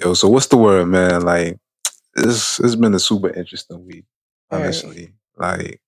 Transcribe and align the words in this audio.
Yo, 0.00 0.14
so 0.14 0.28
what's 0.28 0.46
the 0.46 0.56
word, 0.56 0.86
man? 0.86 1.22
Like, 1.22 1.58
this 2.14 2.58
it's 2.60 2.74
been 2.76 2.94
a 2.94 2.98
super 2.98 3.30
interesting 3.30 3.84
week, 3.86 4.04
Right. 4.50 4.62
honestly. 4.62 5.12
Like, 5.36 5.80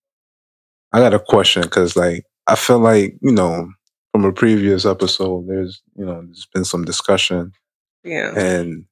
I 0.93 1.01
got 1.01 1.15
a 1.15 1.19
question 1.21 1.63
because, 1.63 1.97
like, 1.97 2.25
I 2.47 2.57
feel 2.57 2.79
like 2.79 3.17
you 3.23 3.33
know 3.33 3.69
from 4.13 4.25
a 4.25 4.33
previous 4.33 4.85
episode, 4.85 5.49
there's 5.49 5.83
you 5.97 6.05
know 6.05 6.23
there's 6.23 6.47
been 6.53 6.65
some 6.65 6.85
discussion, 6.85 7.53
Yeah. 8.05 8.35
and 8.37 8.85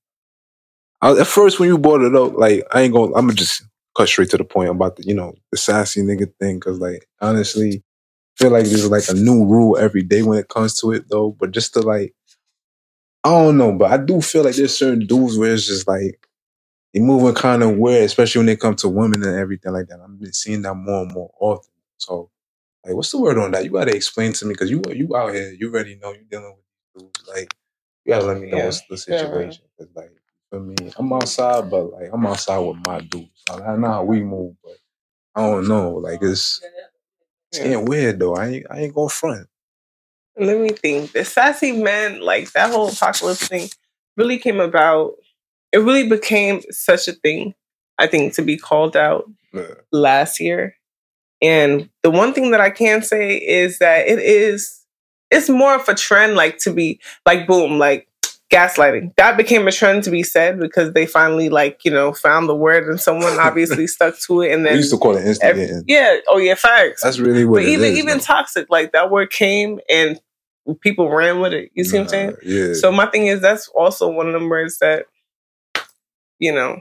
I, 1.03 1.13
at 1.19 1.27
first 1.27 1.59
when 1.61 1.69
you 1.69 1.79
brought 1.79 2.03
it 2.03 2.15
up, 2.15 2.35
like, 2.37 2.65
I 2.73 2.83
ain't 2.83 2.95
gonna, 2.95 3.07
I'm 3.15 3.27
gonna 3.27 3.35
just 3.35 3.63
cut 3.97 4.09
straight 4.09 4.31
to 4.31 4.37
the 4.37 4.45
point 4.45 4.71
about 4.71 4.97
the 4.97 5.05
you 5.05 5.15
know 5.15 5.35
the 5.53 5.59
sassy 5.59 6.03
nigga 6.03 6.33
thing 6.41 6.57
because, 6.59 6.79
like, 6.79 7.07
honestly, 7.21 7.83
I 8.41 8.45
feel 8.45 8.51
like 8.53 8.65
there's 8.67 8.91
like 8.91 9.09
a 9.09 9.15
new 9.15 9.45
rule 9.47 9.77
every 9.79 10.03
day 10.03 10.23
when 10.23 10.39
it 10.39 10.49
comes 10.49 10.79
to 10.81 10.93
it, 10.93 11.09
though. 11.11 11.33
But 11.39 11.53
just 11.53 11.75
to 11.75 11.81
like, 11.83 12.15
I 13.25 13.31
don't 13.31 13.59
know, 13.59 13.73
but 13.73 13.93
I 13.93 13.99
do 13.99 14.21
feel 14.23 14.45
like 14.45 14.57
there's 14.57 14.77
certain 14.79 15.07
dudes 15.07 15.39
where 15.39 15.55
it's 15.55 15.67
just 15.67 15.89
like 15.89 16.29
they 16.95 17.01
moving 17.01 17.35
kind 17.35 17.63
of 17.63 17.77
weird, 17.77 18.05
especially 18.05 18.41
when 18.41 18.47
they 18.47 18.57
come 18.57 18.77
to 18.77 18.89
women 18.89 19.25
and 19.25 19.37
everything 19.39 19.73
like 19.73 19.89
that. 19.89 20.01
I've 20.01 20.21
been 20.21 20.33
seeing 20.33 20.63
that 20.63 20.75
more 20.75 21.03
and 21.05 21.13
more 21.13 21.31
often. 21.41 21.73
So, 21.99 22.31
like, 22.87 22.95
what's 22.95 23.11
the 23.13 23.21
word 23.21 23.39
on 23.39 23.53
that? 23.53 23.65
You 23.65 23.71
gotta 23.73 23.95
explain 23.97 24.33
to 24.35 24.47
me 24.47 24.55
because 24.55 24.71
you 24.71 24.83
you 24.93 25.17
out 25.17 25.35
here, 25.35 25.53
you 25.53 25.71
already 25.73 25.97
know 25.97 26.13
you 26.13 26.25
dealing 26.31 26.55
with 26.95 27.05
dudes. 27.05 27.29
Like, 27.29 27.55
you 28.05 28.15
gotta 28.15 28.27
let 28.27 28.41
me 28.41 28.49
know 28.51 28.59
Yeah. 28.59 28.65
what's 28.67 28.83
the 28.83 28.97
Yeah. 28.97 29.19
situation. 29.19 29.65
Cause 29.79 29.89
like 29.95 30.13
for 30.51 30.61
me, 30.61 30.77
I'm 30.97 31.13
outside, 31.13 31.71
but 31.71 31.93
like 31.93 32.11
I'm 32.13 32.27
outside 32.27 32.59
with 32.59 32.79
my 32.79 33.01
dudes. 33.01 33.45
Like, 33.51 33.63
I 33.63 33.77
know 33.77 33.89
how 33.89 34.05
we 34.05 34.23
move, 34.23 34.57
but 34.65 34.79
I 35.37 35.43
don't 35.43 35.69
know. 35.69 35.93
Like 35.95 36.21
it's 36.23 36.61
it's 37.53 37.61
Yeah. 37.61 37.77
weird 37.79 38.21
though. 38.21 38.37
I 38.37 38.49
ain't 38.49 38.67
I 38.71 38.81
ain't 38.81 38.95
going 38.95 39.09
front. 39.11 39.49
Let 40.41 40.59
me 40.59 40.71
think. 40.71 41.13
The 41.13 41.25
sassy 41.25 41.73
men, 41.73 42.21
like 42.21 42.53
that 42.53 42.71
whole 42.71 42.89
apocalypse 42.89 43.47
thing, 43.47 43.69
really 44.17 44.39
came 44.39 44.61
about. 44.61 45.13
It 45.73 45.79
really 45.79 46.09
became 46.09 46.63
such 46.71 47.07
a 47.09 47.13
thing, 47.13 47.55
I 47.99 48.07
think, 48.07 48.35
to 48.35 48.43
be 48.43 48.57
called 48.57 48.97
out 48.97 49.31
Yeah. 49.53 49.75
last 49.93 50.41
year. 50.41 50.77
And 51.43 51.89
the 52.03 52.11
one 52.11 52.33
thing 52.35 52.51
that 52.51 52.61
I 52.61 52.71
can 52.71 53.03
say 53.03 53.37
is 53.37 53.79
that 53.79 54.07
it 54.09 54.19
is 54.19 54.77
it's 55.31 55.49
more 55.49 55.77
of 55.77 55.89
a 55.89 55.95
trend 55.95 56.35
like 56.35 56.59
to 56.59 56.73
be 56.73 57.01
like 57.25 57.47
boom, 57.47 57.79
like 57.79 58.09
gaslighting. 58.53 59.15
That 59.17 59.37
became 59.37 59.69
a 59.69 59.73
trend 59.73 60.03
to 60.05 60.11
be 60.11 60.25
said 60.25 60.59
because 60.59 60.93
they 60.93 61.07
finally 61.07 61.49
like, 61.49 61.85
you 61.85 61.91
know, 61.93 62.13
found 62.13 62.49
the 62.49 62.55
word 62.57 62.89
and 62.89 63.01
someone 63.01 63.39
obviously 63.39 63.87
stuck 63.87 64.19
to 64.23 64.43
it 64.43 64.53
and 64.53 64.67
then 64.67 64.73
we 64.73 64.79
used 64.79 64.91
to 64.91 64.99
call 64.99 65.17
it 65.17 65.39
every- 65.41 65.71
yeah, 65.87 66.17
oh 66.29 66.39
yeah, 66.39 66.57
facts. 66.57 67.03
That's 67.05 67.21
really 67.21 67.45
what 67.45 67.59
but 67.59 67.65
even 67.69 67.93
is, 67.93 67.99
even 67.99 68.19
toxic, 68.19 68.67
like 68.71 68.93
that 68.93 69.11
word 69.11 69.31
came 69.31 69.79
and 69.89 70.21
people 70.83 71.11
ran 71.11 71.41
with 71.41 71.53
it. 71.53 71.71
You 71.75 71.85
see 71.85 71.99
what 71.99 72.05
I'm 72.05 72.09
saying? 72.09 72.37
Yeah. 72.45 72.75
So 72.75 72.93
my 72.93 73.07
thing 73.07 73.27
is 73.27 73.41
that's 73.41 73.69
also 73.69 74.11
one 74.11 74.27
of 74.27 74.33
them 74.33 74.49
words 74.49 74.79
that, 74.79 75.07
you 76.39 76.53
know, 76.53 76.81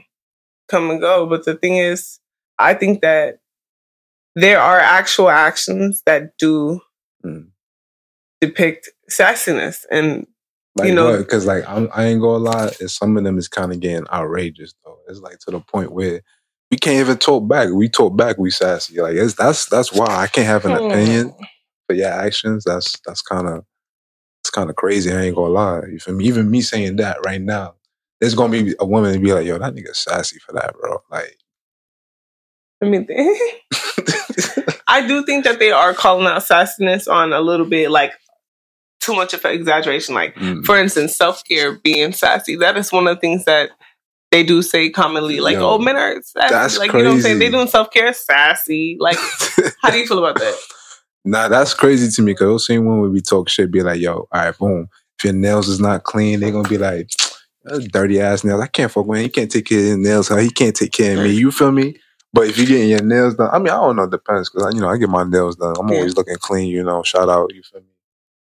come 0.68 0.90
and 0.90 1.00
go. 1.00 1.26
But 1.26 1.44
the 1.44 1.54
thing 1.54 1.76
is, 1.76 2.20
I 2.58 2.74
think 2.74 3.00
that 3.02 3.38
there 4.36 4.60
are 4.60 4.78
actual 4.78 5.28
actions 5.30 6.02
that 6.06 6.36
do 6.38 6.80
Mm. 7.24 7.48
depict 8.40 8.88
sassiness. 9.10 9.84
And 9.90 10.26
Like 10.76 10.88
you 10.88 10.94
know- 10.94 11.18
because 11.18 11.46
like 11.46 11.68
I'm, 11.68 11.88
I 11.92 12.04
ain't 12.04 12.20
gonna 12.22 12.38
lie, 12.44 12.70
and 12.80 12.90
some 12.90 13.16
of 13.16 13.24
them 13.24 13.36
is 13.38 13.48
kind 13.48 13.72
of 13.72 13.80
getting 13.80 14.06
outrageous 14.10 14.72
though. 14.84 14.98
It's 15.08 15.20
like 15.20 15.38
to 15.40 15.50
the 15.50 15.60
point 15.60 15.92
where 15.92 16.22
we 16.70 16.76
can't 16.78 17.00
even 17.00 17.18
talk 17.18 17.48
back. 17.48 17.68
We 17.70 17.88
talk 17.88 18.16
back, 18.16 18.38
we 18.38 18.50
sassy. 18.50 19.00
Like 19.00 19.16
it's 19.16 19.34
that's 19.34 19.66
that's 19.66 19.92
why 19.92 20.06
I 20.06 20.28
can't 20.28 20.46
have 20.46 20.64
an 20.64 20.76
Hmm. 20.78 20.86
opinion 20.90 21.34
for 21.88 21.94
your 21.94 22.08
actions. 22.08 22.62
That's 22.64 22.98
that's 23.04 23.20
kind 23.20 23.48
of 23.48 23.64
it's 24.50 24.56
kind 24.56 24.68
of 24.68 24.74
crazy. 24.74 25.12
I 25.12 25.22
ain't 25.22 25.36
gonna 25.36 25.52
lie. 25.52 25.82
You 25.86 26.00
feel 26.00 26.14
me? 26.14 26.24
Even 26.24 26.50
me 26.50 26.60
saying 26.60 26.96
that 26.96 27.18
right 27.24 27.40
now, 27.40 27.76
there's 28.20 28.34
gonna 28.34 28.50
be 28.50 28.74
a 28.80 28.84
woman 28.84 29.12
to 29.12 29.20
be 29.20 29.32
like, 29.32 29.46
"Yo, 29.46 29.58
that 29.58 29.74
nigga 29.74 29.94
sassy 29.94 30.40
for 30.40 30.52
that, 30.54 30.74
bro." 30.76 31.00
Like, 31.08 31.38
I 32.82 32.86
mean, 32.86 33.06
I 34.88 35.06
do 35.06 35.24
think 35.24 35.44
that 35.44 35.60
they 35.60 35.70
are 35.70 35.94
calling 35.94 36.26
out 36.26 36.42
sassiness 36.42 37.08
on 37.08 37.32
a 37.32 37.40
little 37.40 37.64
bit 37.64 37.92
like 37.92 38.12
too 39.00 39.14
much 39.14 39.34
of 39.34 39.44
an 39.44 39.52
exaggeration. 39.52 40.16
Like, 40.16 40.34
mm, 40.34 40.64
for 40.66 40.76
instance, 40.76 41.14
self 41.14 41.44
care 41.44 41.78
being 41.78 42.12
sassy. 42.12 42.56
That 42.56 42.76
is 42.76 42.90
one 42.90 43.06
of 43.06 43.16
the 43.16 43.20
things 43.20 43.44
that 43.44 43.70
they 44.32 44.42
do 44.42 44.62
say 44.62 44.90
commonly. 44.90 45.38
Like, 45.38 45.54
Yo, 45.54 45.74
oh, 45.74 45.78
men 45.78 45.94
are 45.94 46.20
sassy. 46.22 46.50
that's 46.50 46.76
like, 46.76 46.92
you 46.92 47.04
know 47.04 47.10
what 47.10 47.14
I'm 47.16 47.20
saying? 47.20 47.38
They 47.38 47.50
doing 47.50 47.68
self 47.68 47.92
care 47.92 48.12
sassy. 48.12 48.96
Like, 48.98 49.18
how 49.80 49.90
do 49.90 49.98
you 49.98 50.08
feel 50.08 50.18
about 50.18 50.40
that? 50.40 50.58
Nah, 51.24 51.48
that's 51.48 51.74
crazy 51.74 52.10
to 52.10 52.22
me 52.22 52.32
because 52.32 52.46
those 52.46 52.66
same 52.66 52.86
women 52.86 53.12
we 53.12 53.20
talk 53.20 53.48
shit 53.48 53.70
be 53.70 53.82
like, 53.82 54.00
yo, 54.00 54.14
all 54.14 54.26
right, 54.32 54.56
boom. 54.56 54.88
If 55.18 55.24
your 55.24 55.34
nails 55.34 55.68
is 55.68 55.80
not 55.80 56.04
clean, 56.04 56.40
they 56.40 56.50
gonna 56.50 56.68
be 56.68 56.78
like, 56.78 57.10
"Those 57.64 57.86
dirty 57.88 58.20
ass 58.20 58.42
nails. 58.42 58.62
I 58.62 58.68
can't 58.68 58.90
fuck 58.90 59.04
with 59.06 59.18
him. 59.18 59.24
He 59.24 59.28
can't 59.28 59.50
take 59.50 59.66
care 59.66 59.78
of 59.78 59.84
his 59.84 59.96
nails. 59.98 60.28
How 60.28 60.38
he 60.38 60.48
can't 60.50 60.74
take 60.74 60.92
care 60.92 61.18
of 61.18 61.24
me. 61.24 61.30
You 61.32 61.50
feel 61.50 61.72
me? 61.72 61.96
But 62.32 62.46
if 62.46 62.56
you 62.56 62.64
getting 62.66 62.88
your 62.88 63.02
nails 63.02 63.34
done, 63.34 63.50
I 63.52 63.58
mean, 63.58 63.68
I 63.68 63.76
don't 63.76 63.96
know, 63.96 64.04
it 64.04 64.10
depends 64.12 64.48
because 64.48 64.72
you 64.74 64.80
know 64.80 64.88
I 64.88 64.96
get 64.96 65.10
my 65.10 65.24
nails 65.24 65.56
done. 65.56 65.74
I'm 65.78 65.88
Yeah. 65.88 65.96
always 65.98 66.16
looking 66.16 66.36
clean. 66.38 66.68
You 66.68 66.84
know, 66.84 67.02
shout 67.02 67.28
out. 67.28 67.52
You 67.52 67.62
feel 67.62 67.80
me? 67.82 67.86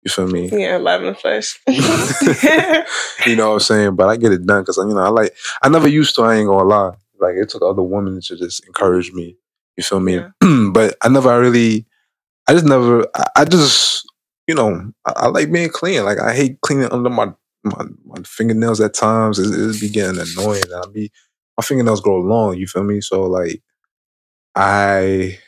You 0.03 0.11
feel 0.11 0.27
me? 0.27 0.49
Yeah, 0.65 0.79
live 0.79 1.03
in 1.03 1.09
the 1.09 1.15
flesh. 1.15 1.61
you 3.27 3.37
know 3.37 3.49
what 3.49 3.55
I'm 3.55 3.61
saying? 3.61 3.97
But 3.97 4.09
I 4.09 4.17
get 4.17 4.33
it 4.33 4.45
done 4.47 4.63
because 4.63 4.77
you 4.79 4.87
know 4.87 4.99
I 5.03 5.09
like. 5.09 5.37
I 5.63 5.69
never 5.69 5.89
used 5.89 6.15
to. 6.17 6.23
I 6.23 6.37
ain't 6.37 6.49
gonna 6.49 6.65
lie. 6.69 6.93
Like 7.21 7.35
it 7.37 7.49
took 7.49 7.63
other 7.63 7.83
women 7.83 8.21
to 8.21 8.37
just 8.37 8.67
encourage 8.67 9.13
me. 9.13 9.37
You 9.77 9.85
feel 9.85 10.01
me? 10.01 10.15
Yeah. 10.17 10.31
but 10.73 10.97
I 11.03 11.09
never 11.09 11.39
really. 11.41 11.87
I 12.49 12.53
just 12.53 12.65
never. 12.65 13.07
I, 13.15 13.25
I 13.37 13.45
just 13.45 14.07
you 14.47 14.55
know 14.55 14.93
I, 15.05 15.13
I 15.17 15.27
like 15.29 15.51
being 15.53 15.69
clean. 15.71 16.05
Like 16.05 16.21
I 16.21 16.35
hate 16.35 16.61
cleaning 16.61 16.91
under 16.93 17.11
my 17.11 17.33
my, 17.65 17.85
my 18.05 18.23
fingernails 18.25 18.81
at 18.81 18.95
times. 18.95 19.39
It, 19.39 19.49
it 19.53 19.81
be 19.81 19.89
getting 19.89 20.21
annoying. 20.21 20.63
I 20.75 20.87
be 20.93 21.11
my 21.59 21.63
fingernails 21.63 22.01
grow 22.01 22.19
long. 22.21 22.57
You 22.57 22.67
feel 22.67 22.85
me? 22.85 23.01
So 23.01 23.25
like 23.25 23.63
I. 24.55 25.39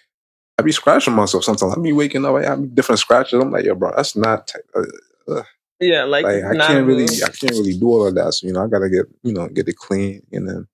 I 0.60 0.64
be 0.64 0.72
scratching 0.72 1.14
myself 1.14 1.44
sometimes. 1.44 1.76
I 1.76 1.80
be 1.80 1.92
waking 1.92 2.24
up, 2.24 2.34
I 2.34 2.42
have 2.42 2.74
different 2.74 2.98
scratches. 2.98 3.40
I'm 3.40 3.52
like, 3.52 3.64
yo, 3.64 3.76
bro, 3.76 3.92
that's 3.94 4.16
not. 4.16 4.48
T- 4.48 4.58
uh, 5.28 5.42
yeah, 5.78 6.02
like, 6.02 6.24
like 6.24 6.42
I 6.42 6.66
can't 6.66 6.84
really, 6.84 7.04
really- 7.04 7.22
I 7.22 7.28
can't 7.28 7.52
really 7.52 7.78
do 7.78 7.86
all 7.86 8.08
of 8.08 8.16
that. 8.16 8.32
So 8.34 8.48
you 8.48 8.52
know, 8.52 8.64
I 8.64 8.66
gotta 8.66 8.90
get, 8.90 9.06
you 9.22 9.32
know, 9.32 9.46
get 9.46 9.68
it 9.68 9.76
clean, 9.76 10.20
and 10.32 10.48
then 10.48 10.66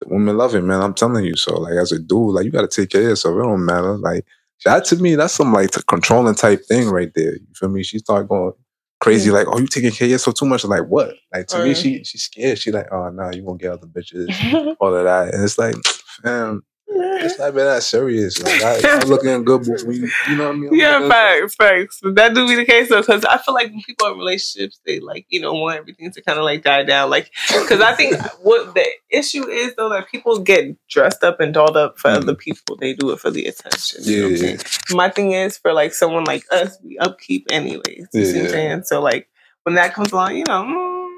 the 0.00 0.08
women 0.08 0.38
love 0.38 0.54
it, 0.54 0.62
man. 0.62 0.80
I'm 0.80 0.94
telling 0.94 1.26
you. 1.26 1.36
So 1.36 1.54
like, 1.60 1.74
as 1.74 1.92
a 1.92 1.98
dude, 1.98 2.34
like 2.34 2.46
you 2.46 2.50
gotta 2.50 2.66
take 2.66 2.88
care 2.88 3.02
of 3.02 3.08
yourself. 3.08 3.36
It 3.38 3.42
don't 3.42 3.62
matter. 3.66 3.98
Like 3.98 4.24
that 4.64 4.84
to 4.86 4.96
me, 4.96 5.14
that's 5.14 5.34
some 5.34 5.52
like 5.52 5.70
controlling 5.86 6.34
type 6.34 6.64
thing 6.66 6.88
right 6.88 7.10
there. 7.14 7.34
You 7.34 7.46
feel 7.54 7.68
me? 7.68 7.82
She 7.82 7.98
start 7.98 8.28
going 8.28 8.52
crazy, 9.00 9.30
like, 9.30 9.46
oh, 9.50 9.58
you 9.58 9.66
taking 9.66 9.90
care 9.90 10.06
of 10.06 10.12
yourself 10.12 10.36
too 10.36 10.46
much. 10.46 10.64
Like 10.64 10.86
what? 10.86 11.14
Like 11.32 11.46
to 11.48 11.64
me, 11.64 11.74
she 11.74 12.04
she's 12.04 12.22
scared. 12.24 12.58
She 12.58 12.70
like, 12.70 12.86
oh, 12.92 13.08
nah, 13.10 13.30
you 13.32 13.42
gonna 13.44 13.58
get 13.58 13.72
other 13.72 13.86
bitches, 13.86 14.76
all 14.80 14.94
of 14.94 15.04
that, 15.04 15.34
and 15.34 15.42
it's 15.42 15.58
like, 15.58 15.74
fam, 16.22 16.62
it's 16.92 17.38
not 17.38 17.54
been 17.54 17.64
that 17.66 17.82
serious. 17.82 18.42
Like 18.42 18.62
I, 18.62 18.80
I'm 19.00 19.08
looking 19.08 19.44
good, 19.44 19.64
but 19.66 19.82
when 19.86 19.96
you, 19.96 20.10
you 20.28 20.36
know 20.36 20.44
what 20.48 20.54
I 20.54 20.58
mean? 20.58 20.68
I'm 20.70 20.78
yeah, 20.78 21.08
facts, 21.08 21.54
facts. 21.54 22.00
That 22.02 22.34
do 22.34 22.46
be 22.48 22.56
the 22.56 22.64
case 22.64 22.88
though, 22.88 23.00
because 23.00 23.24
I 23.24 23.38
feel 23.38 23.54
like 23.54 23.68
when 23.70 23.80
people 23.82 24.06
are 24.06 24.12
in 24.12 24.18
relationships, 24.18 24.80
they 24.84 24.98
like 25.00 25.26
you 25.28 25.40
know 25.40 25.52
want 25.54 25.78
everything 25.78 26.10
to 26.12 26.22
kind 26.22 26.38
of 26.38 26.44
like 26.44 26.62
die 26.64 26.82
down. 26.82 27.10
Like, 27.10 27.30
because 27.48 27.80
I 27.80 27.94
think 27.94 28.16
what 28.42 28.74
the 28.74 28.84
issue 29.10 29.46
is 29.48 29.74
though 29.76 29.88
that 29.90 30.08
people 30.10 30.38
get 30.40 30.76
dressed 30.88 31.22
up 31.22 31.38
and 31.40 31.54
dolled 31.54 31.76
up 31.76 31.98
for 31.98 32.10
Mm. 32.10 32.16
other 32.22 32.34
people. 32.34 32.76
They 32.76 32.92
do 32.94 33.10
it 33.10 33.20
for 33.20 33.30
the 33.30 33.46
attention. 33.46 34.00
you 34.04 34.22
know 34.22 34.28
Yeah. 34.28 34.56
My 34.90 35.08
thing 35.10 35.32
is 35.32 35.58
for 35.58 35.72
like 35.72 35.94
someone 35.94 36.24
like 36.24 36.44
us, 36.50 36.76
we 36.82 36.98
upkeep 36.98 37.46
anyways. 37.52 38.08
You 38.12 38.24
see 38.24 38.38
what 38.38 38.44
I'm 38.46 38.50
saying? 38.50 38.82
So 38.84 39.00
like 39.00 39.28
when 39.62 39.76
that 39.76 39.94
comes 39.94 40.10
along, 40.12 40.36
you 40.36 40.44
know, 40.48 40.64
mm, 40.64 41.08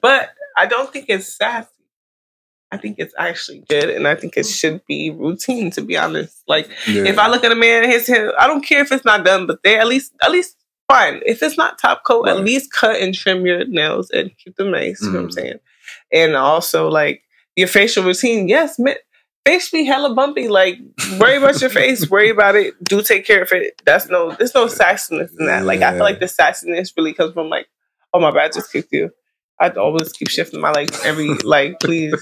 but 0.00 0.30
I 0.56 0.66
don't 0.66 0.92
think 0.92 1.06
it's 1.08 1.32
sassy. 1.34 1.68
I 2.76 2.80
think 2.80 2.96
it's 2.98 3.14
actually 3.18 3.64
good, 3.68 3.90
and 3.90 4.06
I 4.06 4.14
think 4.14 4.36
it 4.36 4.46
should 4.46 4.84
be 4.86 5.10
routine. 5.10 5.70
To 5.72 5.82
be 5.82 5.96
honest, 5.96 6.42
like 6.46 6.68
yeah. 6.86 7.04
if 7.04 7.18
I 7.18 7.28
look 7.28 7.44
at 7.44 7.52
a 7.52 7.56
man, 7.56 7.88
his 7.88 8.06
hair, 8.06 8.32
I 8.40 8.46
don't 8.46 8.64
care 8.64 8.82
if 8.82 8.92
it's 8.92 9.04
not 9.04 9.24
done, 9.24 9.46
but 9.46 9.62
they 9.62 9.78
at 9.78 9.86
least 9.86 10.12
at 10.22 10.30
least 10.30 10.56
fine. 10.90 11.20
If 11.26 11.42
it's 11.42 11.56
not 11.56 11.78
top 11.78 12.04
coat, 12.04 12.28
at 12.28 12.40
least 12.40 12.72
cut 12.72 13.00
and 13.00 13.14
trim 13.14 13.44
your 13.46 13.64
nails 13.66 14.10
and 14.10 14.30
keep 14.38 14.56
them 14.56 14.70
nice. 14.70 15.00
You 15.02 15.10
know 15.10 15.18
what 15.18 15.24
I'm 15.24 15.28
Mhm. 15.30 15.34
saying? 15.34 15.60
And 16.12 16.36
also 16.36 16.88
like 16.88 17.22
your 17.56 17.68
facial 17.68 18.04
routine. 18.04 18.48
Yes, 18.48 18.78
man, 18.78 18.96
face 19.44 19.70
be 19.70 19.84
hella 19.84 20.14
bumpy. 20.14 20.48
Like 20.48 20.78
worry 21.18 21.36
about 21.36 21.60
your 21.60 21.70
face, 21.70 22.08
worry 22.10 22.30
about 22.30 22.54
it. 22.56 22.74
Do 22.84 23.02
take 23.02 23.26
care 23.26 23.42
of 23.42 23.50
it. 23.52 23.80
That's 23.84 24.08
no, 24.08 24.32
there's 24.32 24.54
no 24.54 24.66
sassiness 24.66 25.30
in 25.38 25.46
that. 25.46 25.64
Like 25.64 25.80
I 25.82 25.92
feel 25.92 26.00
like 26.00 26.20
the 26.20 26.26
sassiness 26.26 26.92
really 26.96 27.14
comes 27.14 27.32
from 27.32 27.48
like, 27.48 27.66
oh 28.12 28.20
my 28.20 28.30
bad, 28.30 28.50
I 28.50 28.54
just 28.54 28.72
kicked 28.72 28.92
you. 28.92 29.10
I 29.58 29.70
always 29.70 30.12
keep 30.12 30.28
shifting 30.28 30.60
my 30.60 30.70
legs 30.70 31.02
every 31.04 31.28
like, 31.28 31.80
please. 31.80 32.14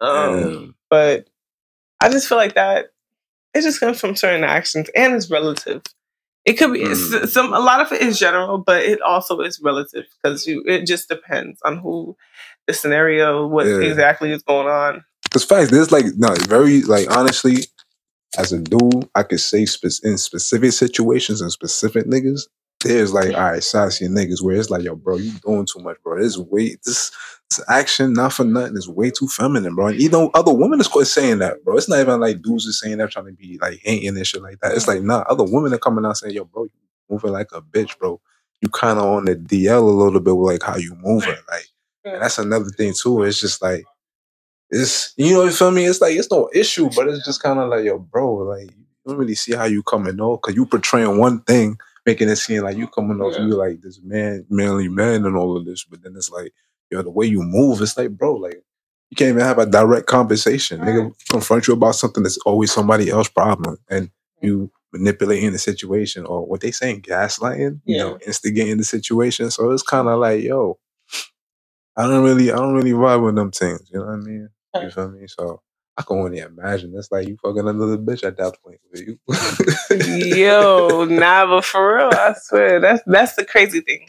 Um, 0.00 0.74
but 0.90 1.26
I 2.00 2.08
just 2.08 2.28
feel 2.28 2.38
like 2.38 2.54
that 2.54 2.86
it 3.54 3.62
just 3.62 3.80
comes 3.80 3.98
from 4.00 4.14
certain 4.14 4.44
actions 4.44 4.88
and 4.94 5.14
it's 5.14 5.30
relative. 5.30 5.82
It 6.44 6.54
could 6.54 6.72
be 6.72 6.82
it's- 6.82 6.98
Mm. 7.10 7.28
some 7.28 7.52
a 7.52 7.58
lot 7.60 7.80
of 7.80 7.90
it 7.92 8.00
is 8.02 8.18
general, 8.18 8.58
but 8.58 8.82
it 8.84 9.00
also 9.02 9.40
is 9.40 9.60
relative 9.60 10.04
because 10.22 10.46
you 10.46 10.62
it 10.66 10.86
just 10.86 11.08
depends 11.08 11.60
on 11.64 11.78
who 11.78 12.16
the 12.66 12.72
scenario, 12.74 13.46
what 13.46 13.66
Yeah. 13.66 13.80
exactly 13.80 14.30
is 14.30 14.42
going 14.42 14.68
on. 14.68 15.04
Cause 15.30 15.44
facts, 15.44 15.70
there's 15.70 15.90
like 15.92 16.06
no 16.16 16.34
very 16.48 16.82
like 16.82 17.10
honestly, 17.14 17.64
as 18.38 18.52
a 18.52 18.58
dude, 18.58 19.08
I 19.14 19.24
could 19.24 19.40
say 19.40 19.64
spe- 19.66 20.04
in 20.04 20.16
specific 20.18 20.72
situations 20.72 21.40
and 21.40 21.50
specific 21.52 22.06
niggas, 22.06 22.42
there's 22.80 23.12
like, 23.12 23.34
all 23.34 23.52
right, 23.52 23.62
sassy 23.62 24.06
niggas 24.06 24.42
where 24.42 24.56
it's 24.56 24.70
like, 24.70 24.82
yo, 24.82 24.94
bro, 24.94 25.16
you 25.16 25.32
doing 25.44 25.66
too 25.66 25.80
much, 25.80 25.96
bro. 26.02 26.20
This 26.20 26.38
way, 26.38 26.76
this, 26.84 27.10
this 27.50 27.60
action, 27.68 28.12
not 28.12 28.32
for 28.32 28.44
nothing, 28.44 28.76
is 28.76 28.88
way 28.88 29.10
too 29.10 29.28
feminine, 29.28 29.74
bro. 29.74 29.88
And 29.88 30.00
you 30.00 30.08
know, 30.08 30.30
other 30.34 30.52
women 30.52 30.80
is 30.80 30.88
quite 30.88 31.06
saying 31.06 31.38
that, 31.38 31.64
bro. 31.64 31.76
It's 31.76 31.88
not 31.88 31.98
even 32.00 32.20
like 32.20 32.42
dudes 32.42 32.68
are 32.68 32.72
saying 32.72 32.98
that 32.98 33.10
trying 33.10 33.26
to 33.26 33.32
be 33.32 33.58
like 33.60 33.80
hating 33.82 34.16
and 34.16 34.26
shit 34.26 34.42
like 34.42 34.60
that. 34.60 34.72
It's 34.72 34.86
like, 34.88 35.02
nah, 35.02 35.24
other 35.28 35.44
women 35.44 35.74
are 35.74 35.78
coming 35.78 36.04
out 36.04 36.16
saying, 36.16 36.34
yo, 36.34 36.44
bro, 36.44 36.64
you 36.64 36.70
moving 37.10 37.32
like 37.32 37.48
a 37.52 37.60
bitch, 37.60 37.98
bro. 37.98 38.20
You 38.60 38.68
kind 38.68 38.98
of 38.98 39.04
on 39.04 39.24
the 39.24 39.36
DL 39.36 39.78
a 39.78 39.84
little 39.84 40.20
bit 40.20 40.36
with 40.36 40.52
like 40.52 40.62
how 40.62 40.76
you 40.76 40.94
moving, 40.96 41.36
like. 41.50 41.66
And 42.04 42.22
that's 42.22 42.38
another 42.38 42.70
thing 42.70 42.94
too. 42.94 43.22
It's 43.22 43.40
just 43.40 43.60
like 43.60 43.84
it's 44.70 45.14
you 45.16 45.32
know 45.32 45.44
you 45.44 45.50
feel 45.50 45.70
me. 45.70 45.84
It's 45.84 46.00
like 46.00 46.16
it's 46.16 46.30
no 46.30 46.50
issue, 46.54 46.90
but 46.94 47.08
it's 47.08 47.24
just 47.24 47.42
kind 47.42 47.58
of 47.58 47.68
like 47.68 47.84
yo, 47.84 47.98
bro. 47.98 48.34
Like 48.36 48.70
you 48.70 48.84
don't 49.06 49.16
really 49.16 49.34
see 49.34 49.54
how 49.54 49.64
you 49.64 49.82
coming 49.82 50.20
off 50.20 50.40
because 50.42 50.56
you 50.56 50.66
portraying 50.66 51.18
one 51.18 51.40
thing, 51.40 51.78
making 52.06 52.28
it 52.28 52.36
seem 52.36 52.62
like 52.62 52.76
you 52.76 52.88
coming 52.88 53.20
off 53.20 53.34
Yeah. 53.36 53.46
you 53.46 53.54
like 53.56 53.80
this 53.82 54.00
man, 54.02 54.46
manly 54.50 54.88
man, 54.88 55.26
and 55.26 55.36
all 55.36 55.56
of 55.56 55.64
this. 55.66 55.84
But 55.84 56.02
then 56.02 56.14
it's 56.16 56.30
like 56.30 56.52
yo, 56.90 57.02
the 57.02 57.10
way 57.10 57.26
you 57.26 57.42
move, 57.42 57.80
it's 57.82 57.96
like 57.96 58.10
bro, 58.10 58.34
like 58.34 58.62
you 59.10 59.16
can't 59.16 59.30
even 59.30 59.42
have 59.42 59.58
a 59.58 59.66
direct 59.66 60.06
conversation. 60.06 60.80
Nigga 60.80 61.14
confront 61.30 61.66
you 61.68 61.74
about 61.74 61.94
something 61.96 62.22
that's 62.22 62.38
always 62.38 62.72
somebody 62.72 63.10
else's 63.10 63.32
problem, 63.32 63.78
and 63.90 64.10
you 64.42 64.70
manipulating 64.92 65.52
the 65.52 65.58
situation 65.58 66.24
or 66.26 66.46
what 66.46 66.60
they 66.62 66.70
saying, 66.70 67.02
gaslighting, 67.02 67.80
you 67.84 67.98
know, 67.98 68.18
instigating 68.26 68.78
the 68.78 68.84
situation. 68.84 69.50
So 69.50 69.70
it's 69.72 69.82
kind 69.82 70.08
of 70.08 70.18
like 70.20 70.42
yo. 70.42 70.78
I 71.96 72.06
don't 72.08 72.24
really, 72.24 72.52
I 72.52 72.56
don't 72.56 72.74
really 72.74 72.92
vibe 72.92 73.24
with 73.24 73.34
them 73.36 73.50
things. 73.50 73.90
You 73.92 74.00
know 74.00 74.06
what 74.06 74.12
I 74.14 74.16
mean? 74.18 74.48
You 74.82 74.90
feel 74.90 75.10
me? 75.10 75.26
So 75.28 75.62
I 75.98 76.02
can 76.02 76.16
only 76.18 76.38
imagine. 76.38 76.94
It's 76.96 77.10
like 77.10 77.26
you 77.26 77.36
fucking 77.42 77.68
another 77.68 77.98
bitch 77.98 78.24
at 78.24 78.36
that 78.36 78.56
point. 78.62 78.78
you. 78.94 79.18
Yo, 80.36 81.04
nah, 81.06 81.44
but 81.46 81.64
for 81.64 81.96
real, 81.96 82.10
I 82.14 82.34
swear 82.40 82.78
that's 82.80 83.02
that's 83.04 83.34
the 83.34 83.44
crazy 83.44 83.80
thing. 83.80 84.06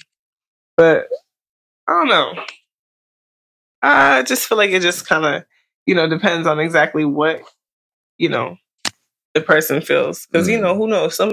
But 0.77 1.07
I 1.87 1.93
don't 1.93 2.07
know. 2.09 2.43
I 3.81 4.21
just 4.23 4.47
feel 4.47 4.57
like 4.59 4.69
it 4.71 4.81
just 4.81 5.07
kind 5.07 5.25
of, 5.25 5.45
you 5.87 5.95
know, 5.95 6.07
depends 6.07 6.47
on 6.47 6.59
exactly 6.59 7.05
what, 7.05 7.41
you 8.17 8.29
know, 8.29 8.57
the 9.33 9.41
person 9.41 9.81
feels. 9.81 10.27
Because 10.27 10.47
you 10.47 10.59
Mm. 10.59 10.61
know, 10.61 10.75
who 10.75 10.87
knows? 10.87 11.15
Some, 11.15 11.31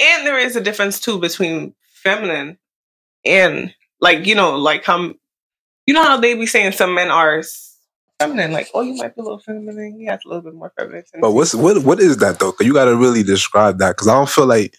and 0.00 0.26
there 0.26 0.38
is 0.38 0.56
a 0.56 0.60
difference 0.60 1.00
too 1.00 1.20
between 1.20 1.74
feminine 2.02 2.58
and 3.24 3.74
like 4.00 4.26
you 4.26 4.34
know, 4.34 4.56
like 4.56 4.84
how 4.84 5.14
you 5.86 5.94
know 5.94 6.02
how 6.02 6.18
they 6.18 6.34
be 6.34 6.46
saying 6.46 6.72
some 6.72 6.94
men 6.94 7.10
are 7.10 7.42
feminine, 8.20 8.52
like 8.52 8.68
oh, 8.74 8.80
you 8.82 8.94
might 8.94 9.14
be 9.14 9.20
a 9.20 9.24
little 9.24 9.38
feminine. 9.38 9.96
He 9.98 10.06
has 10.06 10.20
a 10.24 10.28
little 10.28 10.42
bit 10.42 10.54
more 10.54 10.72
feminine. 10.78 11.04
but 11.20 11.32
what's 11.32 11.54
what 11.54 11.82
what 11.84 12.00
is 12.00 12.16
that 12.18 12.38
though? 12.38 12.52
Cause 12.52 12.66
you 12.66 12.72
got 12.74 12.86
to 12.86 12.96
really 12.96 13.22
describe 13.22 13.78
that. 13.78 13.96
Cause 13.96 14.08
I 14.08 14.14
don't 14.14 14.28
feel 14.28 14.46
like 14.46 14.74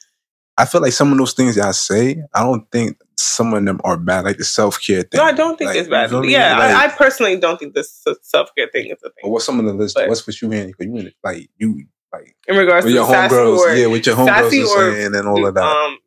I 0.58 0.66
feel 0.66 0.82
like 0.82 0.92
some 0.94 1.12
of 1.12 1.18
those 1.18 1.34
things 1.34 1.56
y'all 1.56 1.72
say. 1.74 2.22
I 2.34 2.44
don't 2.44 2.70
think 2.72 2.98
some 3.18 3.54
of 3.54 3.64
them 3.66 3.80
are 3.84 3.98
bad. 3.98 4.26
Like 4.26 4.38
the 4.38 4.44
self 4.44 4.82
care 4.82 5.04
thing. 5.04 5.18
No, 5.20 5.24
I 5.24 5.32
don't 5.32 5.58
think 5.58 5.70
Like, 5.70 5.78
it's 5.78 5.88
you 5.88 5.92
bad. 5.92 6.10
feel 6.10 6.22
me? 6.22 6.34
Yeah, 6.34 6.58
I, 6.58 6.68
I 6.70 6.74
Like- 6.88 6.98
personally 6.98 7.38
don't 7.38 7.58
think 7.58 7.74
this 7.74 8.06
self 8.24 8.50
care 8.58 8.68
thing 8.72 8.88
is 8.88 8.94
a 8.94 8.98
But 9.04 9.14
thing. 9.22 9.32
what's 9.32 9.46
some 9.46 9.60
of 9.60 9.66
the 9.66 9.74
list? 9.74 9.96
But- 9.96 10.10
what's 10.10 10.26
what 10.28 10.42
you 10.42 10.52
in? 10.52 10.74
Cause 10.74 10.86
you 10.86 10.96
in 10.98 11.12
like 11.24 11.50
you 11.58 11.86
like 12.12 12.36
In 12.48 12.58
regards 12.58 12.86
with 12.86 12.94
to 12.94 13.00
your 13.00 13.08
homegirls, 13.08 13.78
yeah, 13.80 13.86
with 13.88 14.06
your 14.06 14.16
homegirls 14.16 14.28
sassy 14.50 14.64
are 14.64 14.90
or, 14.90 15.16
and 15.18 15.28
all 15.28 15.46
of 15.46 15.54
that. 15.54 15.64
um 15.64 15.98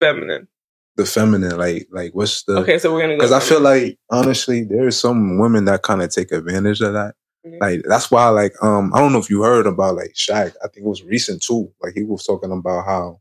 feminine. 0.00 0.48
The 0.96 1.06
feminine, 1.06 1.56
like 1.58 1.88
like 1.90 2.14
what's 2.14 2.44
the? 2.44 2.58
Okay, 2.58 2.78
so 2.78 2.92
we're 2.92 3.00
gonna 3.00 3.14
go. 3.14 3.18
Because 3.18 3.32
I 3.32 3.40
feel 3.40 3.60
like 3.60 3.98
honestly, 4.10 4.64
there's 4.64 4.98
some 4.98 5.38
women 5.38 5.64
that 5.66 5.82
kind 5.82 6.02
of 6.02 6.10
take 6.10 6.32
advantage 6.32 6.80
of 6.80 6.92
that. 6.94 7.14
Mhm. 7.46 7.60
Like 7.60 7.82
that's 7.86 8.10
why, 8.10 8.28
like, 8.28 8.52
um, 8.62 8.92
I 8.94 9.00
don't 9.00 9.12
know 9.12 9.18
if 9.18 9.30
you 9.30 9.42
heard 9.42 9.66
about 9.66 9.96
like 9.96 10.14
Shaq. 10.14 10.54
I 10.64 10.68
think 10.68 10.86
it 10.86 10.88
was 10.88 11.02
recent 11.04 11.42
too. 11.42 11.72
Like 11.82 11.94
he 11.94 12.02
was 12.04 12.24
talking 12.24 12.50
about 12.52 12.86
how 12.86 13.20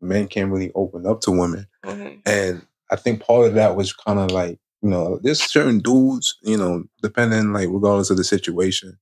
men 0.00 0.28
can't 0.28 0.52
really 0.52 0.70
open 0.74 1.06
up 1.06 1.20
to 1.22 1.30
women, 1.32 1.66
Mhm. 1.84 2.20
and 2.26 2.62
I 2.90 2.96
think 2.96 3.22
part 3.22 3.46
of 3.48 3.54
that 3.54 3.76
was 3.76 3.92
kind 3.92 4.18
of 4.18 4.30
like 4.30 4.58
you 4.82 4.90
know, 4.90 5.18
there's 5.22 5.42
certain 5.42 5.80
dudes, 5.80 6.36
you 6.42 6.56
know, 6.56 6.84
depending 7.02 7.52
like 7.52 7.68
regardless 7.68 8.10
of 8.10 8.16
the 8.16 8.22
situation, 8.24 8.96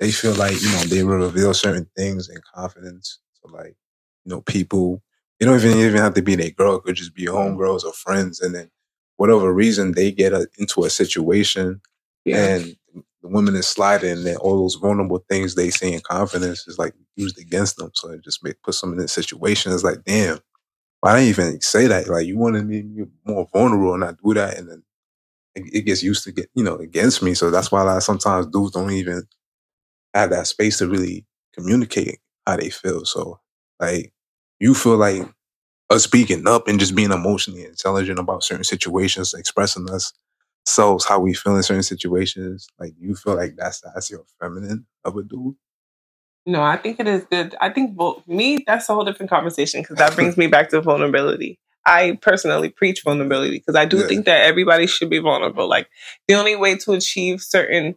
they 0.00 0.10
feel 0.10 0.34
like 0.34 0.60
you 0.62 0.68
know 0.72 0.84
they 0.84 1.02
will 1.04 1.18
reveal 1.18 1.52
certain 1.52 1.86
things 1.96 2.30
in 2.30 2.38
confidence. 2.54 3.18
So 3.34 3.48
like, 3.52 3.76
you 4.24 4.30
know, 4.34 4.40
people 4.42 5.02
you 5.38 5.46
don't 5.46 5.60
even 5.64 5.78
even 5.78 5.96
have 5.98 6.14
to 6.14 6.22
be 6.22 6.34
their 6.34 6.50
girl; 6.50 6.76
it 6.76 6.82
could 6.84 6.96
just 6.96 7.14
be 7.14 7.26
homegirls 7.26 7.84
or 7.84 7.92
friends, 7.92 8.40
and 8.40 8.54
then 8.54 8.70
whatever 9.18 9.52
reason 9.52 9.92
they 9.92 10.10
get 10.10 10.32
a, 10.32 10.48
into 10.58 10.84
a 10.84 10.90
situation 10.90 11.80
yeah. 12.24 12.54
and 12.54 12.76
the 13.22 13.28
women 13.28 13.56
is 13.56 13.66
sliding 13.66 14.12
and 14.12 14.26
then 14.26 14.36
all 14.36 14.58
those 14.58 14.76
vulnerable 14.76 15.24
things 15.28 15.54
they 15.54 15.70
say 15.70 15.92
in 15.92 16.00
confidence 16.00 16.66
is 16.68 16.78
like 16.78 16.94
used 17.16 17.38
against 17.38 17.76
them. 17.76 17.90
So 17.94 18.10
it 18.10 18.22
just 18.22 18.44
make, 18.44 18.62
puts 18.62 18.80
them 18.80 18.92
in 18.92 18.98
this 18.98 19.12
situation. 19.12 19.72
It's 19.72 19.82
like, 19.82 20.04
damn, 20.04 20.38
why 21.00 21.14
didn't 21.14 21.24
you 21.24 21.30
even 21.30 21.60
say 21.60 21.88
that? 21.88 22.08
Like 22.08 22.26
you 22.26 22.38
wanted 22.38 22.66
me 22.66 22.84
more 23.24 23.48
vulnerable 23.52 23.94
and 23.94 24.00
not 24.00 24.16
do 24.24 24.34
that. 24.34 24.56
And 24.56 24.70
then 24.70 24.82
it, 25.56 25.64
it 25.72 25.82
gets 25.82 26.02
used 26.02 26.22
to 26.24 26.32
get, 26.32 26.48
you 26.54 26.62
know, 26.62 26.76
against 26.76 27.22
me. 27.22 27.34
So 27.34 27.50
that's 27.50 27.72
why 27.72 27.82
like, 27.82 28.02
sometimes 28.02 28.46
dudes 28.46 28.72
don't 28.72 28.92
even 28.92 29.24
have 30.14 30.30
that 30.30 30.46
space 30.46 30.78
to 30.78 30.88
really 30.88 31.26
communicate 31.54 32.20
how 32.46 32.56
they 32.56 32.70
feel. 32.70 33.04
So 33.04 33.40
like 33.80 34.12
you 34.60 34.74
feel 34.74 34.96
like 34.96 35.22
us 35.90 36.04
speaking 36.04 36.46
up 36.46 36.68
and 36.68 36.80
just 36.80 36.94
being 36.94 37.12
emotionally 37.12 37.64
intelligent 37.64 38.18
about 38.18 38.44
certain 38.44 38.64
situations, 38.64 39.34
expressing 39.34 39.90
us 39.90 40.12
selves 40.66 41.06
how 41.06 41.18
we 41.20 41.34
feel 41.34 41.56
in 41.56 41.62
certain 41.62 41.82
situations. 41.82 42.68
Like 42.78 42.94
you 42.98 43.14
feel 43.14 43.36
like 43.36 43.56
that's 43.56 43.80
that's 43.80 44.10
your 44.10 44.24
feminine 44.40 44.86
of 45.04 45.16
a 45.16 45.22
dude. 45.22 45.56
No, 46.46 46.62
I 46.62 46.76
think 46.76 46.98
it 46.98 47.06
is 47.06 47.24
good. 47.30 47.54
I 47.60 47.70
think 47.70 47.92
well, 47.98 48.22
me, 48.26 48.64
that's 48.66 48.88
a 48.88 48.94
whole 48.94 49.04
different 49.04 49.30
conversation 49.30 49.82
because 49.82 49.98
that 49.98 50.14
brings 50.14 50.36
me 50.36 50.46
back 50.46 50.70
to 50.70 50.80
vulnerability. 50.80 51.58
I 51.84 52.18
personally 52.22 52.70
preach 52.70 53.02
vulnerability 53.02 53.58
because 53.58 53.76
I 53.76 53.84
do 53.84 53.98
Yeah. 53.98 54.06
think 54.08 54.26
that 54.26 54.46
everybody 54.46 54.86
should 54.86 55.10
be 55.10 55.18
vulnerable. 55.18 55.68
Like 55.68 55.88
the 56.26 56.34
only 56.34 56.56
way 56.56 56.76
to 56.78 56.92
achieve 56.92 57.42
certain, 57.42 57.96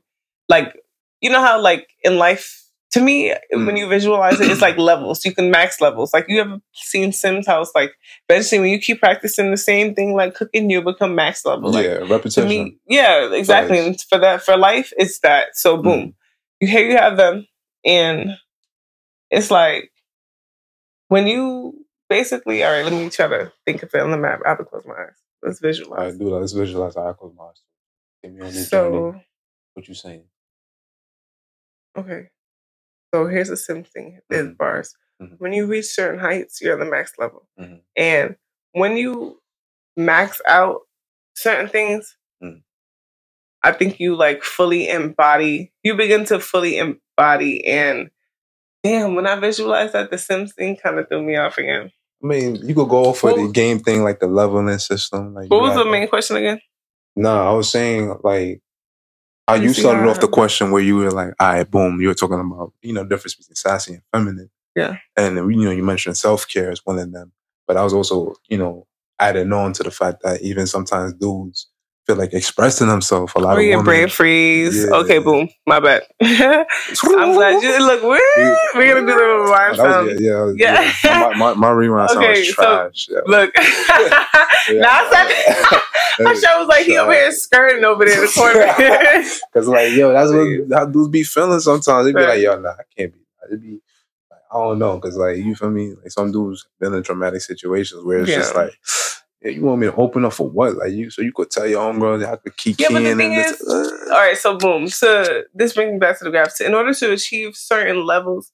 like 0.49 0.75
you 1.21 1.29
know 1.29 1.41
how 1.41 1.61
like 1.61 1.89
in 2.03 2.17
life, 2.17 2.60
to 2.91 3.01
me, 3.01 3.33
when 3.51 3.67
Mm. 3.67 3.77
you 3.79 3.87
visualize 3.87 4.39
it, 4.41 4.49
it's 4.49 4.61
like 4.61 4.77
levels. 4.91 5.23
You 5.25 5.33
can 5.33 5.49
max 5.51 5.79
levels. 5.81 6.13
Like 6.13 6.25
you 6.27 6.41
ever 6.41 6.59
seen 6.73 7.11
Sims 7.13 7.47
House? 7.47 7.71
Like 7.73 7.93
eventually, 8.29 8.59
when 8.61 8.69
you 8.71 8.79
keep 8.79 8.99
practicing 8.99 9.49
the 9.51 9.57
same 9.57 9.95
thing, 9.95 10.13
like 10.13 10.33
cooking, 10.35 10.69
you 10.69 10.81
become 10.81 11.15
max 11.15 11.45
level. 11.45 11.71
Like 11.71 11.85
yeah, 11.85 11.99
to 11.99 12.05
repetition. 12.05 12.47
me, 12.49 12.77
yeah, 12.87 13.31
exactly. 13.33 13.79
And 13.79 13.99
for 14.01 14.17
that, 14.19 14.41
for 14.41 14.57
life, 14.57 14.91
it's 14.97 15.19
that. 15.19 15.55
So 15.57 15.77
boom, 15.77 15.99
Mm. 16.01 16.13
you 16.59 16.67
here 16.67 16.85
you 16.89 16.97
have 16.97 17.15
them, 17.17 17.47
and 17.85 18.31
it's 19.29 19.49
like 19.51 19.91
when 21.07 21.27
you 21.27 21.85
basically, 22.09 22.63
all 22.63 22.71
right. 22.71 22.83
Let 22.83 22.93
me 22.93 23.09
try 23.09 23.27
to 23.27 23.51
think 23.65 23.83
of 23.83 23.93
it 23.93 24.01
on 24.01 24.11
the 24.11 24.17
map. 24.17 24.39
I 24.45 24.49
have 24.49 24.57
to 24.57 24.65
close 24.65 24.85
my 24.85 24.95
eyes. 24.95 25.15
Let's 25.41 25.59
visualize. 25.59 25.97
right, 26.11 26.19
do 26.19 26.29
that. 26.29 26.39
Let's 26.41 26.51
visualize 26.53 26.95
our 26.97 27.13
close 27.13 27.33
my 27.37 27.45
eyes. 27.45 27.61
Get 28.21 28.33
me 28.33 28.41
on 28.41 28.47
this 28.47 28.69
journey. 28.69 28.97
So 28.97 29.21
What 29.73 29.87
you 29.87 29.93
saying? 29.95 30.23
okay, 31.97 32.29
so 33.13 33.27
here's 33.27 33.49
a 33.49 33.57
sim 33.57 33.83
thing. 33.83 34.19
There's 34.29 34.47
Mhm. 34.47 34.57
bars. 34.57 34.95
Mhm. 35.21 35.35
When 35.39 35.53
you 35.53 35.65
reach 35.67 35.85
certain 35.85 36.19
heights, 36.19 36.61
you're 36.61 36.73
at 36.73 36.79
the 36.79 36.85
max 36.89 37.13
level, 37.17 37.47
Mhm. 37.59 37.81
and 37.95 38.35
when 38.73 38.97
you 38.97 39.41
max 39.97 40.41
out 40.47 40.81
certain 41.35 41.67
things. 41.67 42.17
Mhm. 42.43 42.63
I 43.63 43.71
think 43.71 43.99
you 43.99 44.15
like 44.15 44.43
fully 44.43 44.89
embody, 44.89 45.71
you 45.83 45.95
begin 45.95 46.25
to 46.25 46.39
fully 46.39 46.77
embody 46.77 47.65
and 47.65 48.09
damn, 48.83 49.13
when 49.15 49.27
I 49.27 49.35
visualized 49.35 49.93
that 49.93 50.09
the 50.09 50.17
Sims 50.17 50.53
thing 50.53 50.75
kind 50.75 50.97
of 50.97 51.07
threw 51.07 51.21
me 51.21 51.35
off 51.35 51.57
again. 51.59 51.91
I 52.23 52.27
mean, 52.27 52.55
you 52.55 52.73
could 52.73 52.89
go 52.89 53.13
for 53.13 53.31
What 53.31 53.37
the 53.37 53.51
game 53.51 53.79
thing, 53.79 54.03
like 54.03 54.19
the 54.19 54.27
leveling 54.27 54.77
system. 54.79 55.33
Like 55.35 55.51
What 55.51 55.61
was 55.61 55.75
the 55.75 55.85
main 55.85 56.07
question 56.07 56.37
again? 56.37 56.61
No, 57.15 57.49
I 57.49 57.53
was 57.53 57.69
saying 57.69 58.15
like 58.23 58.61
You 59.59 59.73
started 59.73 60.09
off 60.09 60.19
the 60.21 60.27
question 60.27 60.71
where 60.71 60.81
you 60.81 60.95
were 60.95 61.11
like, 61.11 61.33
all 61.39 61.53
right, 61.53 61.69
boom, 61.69 61.99
you 61.99 62.07
were 62.07 62.13
talking 62.13 62.39
about, 62.39 62.73
you 62.81 62.93
know, 62.93 63.03
difference 63.03 63.35
between 63.35 63.55
sassy 63.55 63.93
and 63.95 64.01
feminine. 64.13 64.49
Yeah. 64.75 64.97
And 65.17 65.35
you 65.35 65.65
know, 65.65 65.71
you 65.71 65.83
mentioned 65.83 66.15
self 66.17 66.47
care 66.47 66.71
as 66.71 66.79
one 66.85 66.97
of 66.99 67.11
them. 67.11 67.33
But 67.67 67.75
I 67.77 67.83
was 67.83 67.93
also, 67.93 68.35
you 68.47 68.57
know, 68.57 68.87
adding 69.19 69.51
on 69.51 69.73
to 69.73 69.83
the 69.83 69.91
fact 69.91 70.23
that 70.23 70.41
even 70.41 70.67
sometimes 70.67 71.13
dudes 71.13 71.67
feel 72.07 72.15
like 72.15 72.33
expressing 72.33 72.87
themselves. 72.87 73.33
A 73.35 73.39
lot 73.39 73.57
Oh, 73.57 73.61
of 73.61 73.65
women. 73.67 73.83
brain 73.85 74.07
freeze. 74.07 74.85
Yeah. 74.85 74.95
Okay, 74.95 75.19
boom. 75.19 75.49
My 75.67 75.79
bad. 75.79 76.03
I'm 76.21 77.33
glad 77.33 77.61
you 77.61 77.77
look. 77.85 78.01
We're, 78.01 78.57
we're 78.75 78.93
gonna 78.95 79.05
do 79.05 79.13
the 79.13 79.21
Oh, 79.21 79.43
rewind 79.43 79.77
that 79.79 80.03
was, 80.05 80.21
yeah, 80.21 80.29
yeah, 80.29 80.41
was- 80.41 80.55
Yeah. 80.57 80.93
yeah. 81.03 81.19
My, 81.19 81.35
my, 81.35 81.53
my 81.53 81.69
rewind 81.71 82.09
Okay, 82.17 82.39
was 82.39 82.55
so- 82.55 82.63
trash. 82.63 83.07
yeah. 83.09 83.19
Look, 83.27 83.53
now 83.55 84.89
I 84.89 85.09
Hashem 86.27 86.59
was 86.59 86.67
like 86.67 86.85
he 86.85 86.97
over 86.97 87.11
here 87.13 87.31
skirting 87.31 87.83
over 87.83 88.05
there 88.05 88.15
in 88.15 88.21
the 88.21 88.31
corner. 88.31 89.23
Cause 89.53 89.67
like, 89.67 89.91
yo, 89.93 90.11
that's 90.13 90.31
what 90.31 90.79
how 90.79 90.85
dudes 90.85 91.09
be 91.09 91.23
feeling 91.23 91.59
sometimes. 91.59 92.05
They 92.05 92.11
be 92.13 92.19
Right. 92.19 92.29
like, 92.29 92.41
yo, 92.41 92.59
nah, 92.59 92.69
I 92.71 92.83
can't 92.97 93.13
be. 93.13 93.19
It 93.51 93.61
be, 93.61 93.79
like, 94.29 94.39
I 94.53 94.57
don't 94.57 94.79
know, 94.79 94.99
cause 94.99 95.17
like 95.17 95.37
you 95.37 95.55
feel 95.55 95.69
me. 95.71 95.93
Like 95.95 96.11
some 96.11 96.31
dudes 96.31 96.67
been 96.79 96.93
in 96.93 97.03
traumatic 97.03 97.41
situations 97.41 98.03
where 98.03 98.19
it's 98.19 98.31
just 98.31 98.55
like, 98.55 98.71
yeah, 99.41 99.51
you 99.51 99.63
want 99.63 99.81
me 99.81 99.87
to 99.87 99.95
open 99.95 100.23
up 100.25 100.33
for 100.33 100.47
what? 100.49 100.75
Like 100.75 100.91
you, 100.91 101.09
so 101.09 101.21
you 101.21 101.31
could 101.33 101.49
tell 101.49 101.65
your 101.67 101.81
homegirl 101.81 102.25
I 102.25 102.35
could 102.37 102.55
keep 102.57 102.79
Yeah, 102.79 102.87
but 102.91 102.99
the 102.99 103.15
thing 103.15 103.33
and 103.33 103.37
this. 103.43 103.59
is- 103.59 103.67
uh, 103.67 104.13
All 104.13 104.19
right, 104.19 104.37
so 104.37 104.57
boom. 104.57 104.87
So 104.87 105.43
this 105.53 105.73
brings 105.73 105.93
me 105.93 105.97
back 105.99 106.17
to 106.19 106.23
the 106.25 106.29
graphs. 106.31 106.61
In 106.61 106.73
order 106.75 106.93
to 106.93 107.11
achieve 107.11 107.55
certain 107.55 108.05
levels, 108.05 108.51